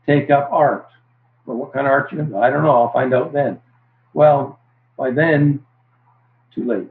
take 0.05 0.29
up 0.29 0.49
art. 0.51 0.87
Well, 1.45 1.57
what 1.57 1.73
kind 1.73 1.87
of 1.87 1.91
art 1.91 2.11
you 2.11 2.17
going 2.19 2.29
to 2.31 2.37
I 2.37 2.49
don't 2.49 2.63
know. 2.63 2.71
I'll 2.71 2.91
find 2.91 3.13
out 3.13 3.33
then. 3.33 3.59
Well, 4.13 4.59
by 4.97 5.11
then, 5.11 5.63
too 6.53 6.63
late 6.65 6.87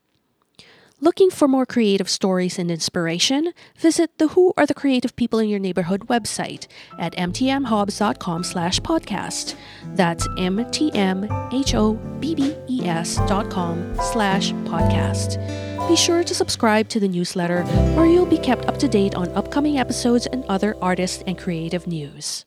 Looking 1.03 1.31
for 1.31 1.47
more 1.47 1.65
creative 1.65 2.07
stories 2.07 2.59
and 2.59 2.69
inspiration? 2.69 3.53
Visit 3.75 4.19
the 4.19 4.27
Who 4.29 4.53
Are 4.55 4.67
the 4.67 4.75
Creative 4.75 5.15
People 5.15 5.39
in 5.39 5.49
Your 5.49 5.57
Neighborhood 5.57 6.01
website 6.01 6.67
at 6.99 7.15
mtmhobbs.com 7.15 8.43
slash 8.43 8.79
podcast. 8.81 9.55
That's 9.95 10.27
M-T-M-H-O-B-B-E-S 10.37 10.91
dot 13.27 13.49
com 13.49 13.95
slash 14.11 14.51
podcast. 14.51 15.87
Be 15.87 15.95
sure 15.95 16.23
to 16.23 16.35
subscribe 16.35 16.87
to 16.89 16.99
the 16.99 17.07
newsletter 17.07 17.63
or 17.97 18.05
you'll 18.05 18.27
be 18.27 18.37
kept 18.37 18.67
up 18.67 18.77
to 18.77 18.87
date 18.87 19.15
on 19.15 19.29
upcoming 19.29 19.79
episodes 19.79 20.27
and 20.27 20.45
other 20.45 20.77
artist 20.83 21.23
and 21.25 21.35
creative 21.35 21.87
news. 21.87 22.45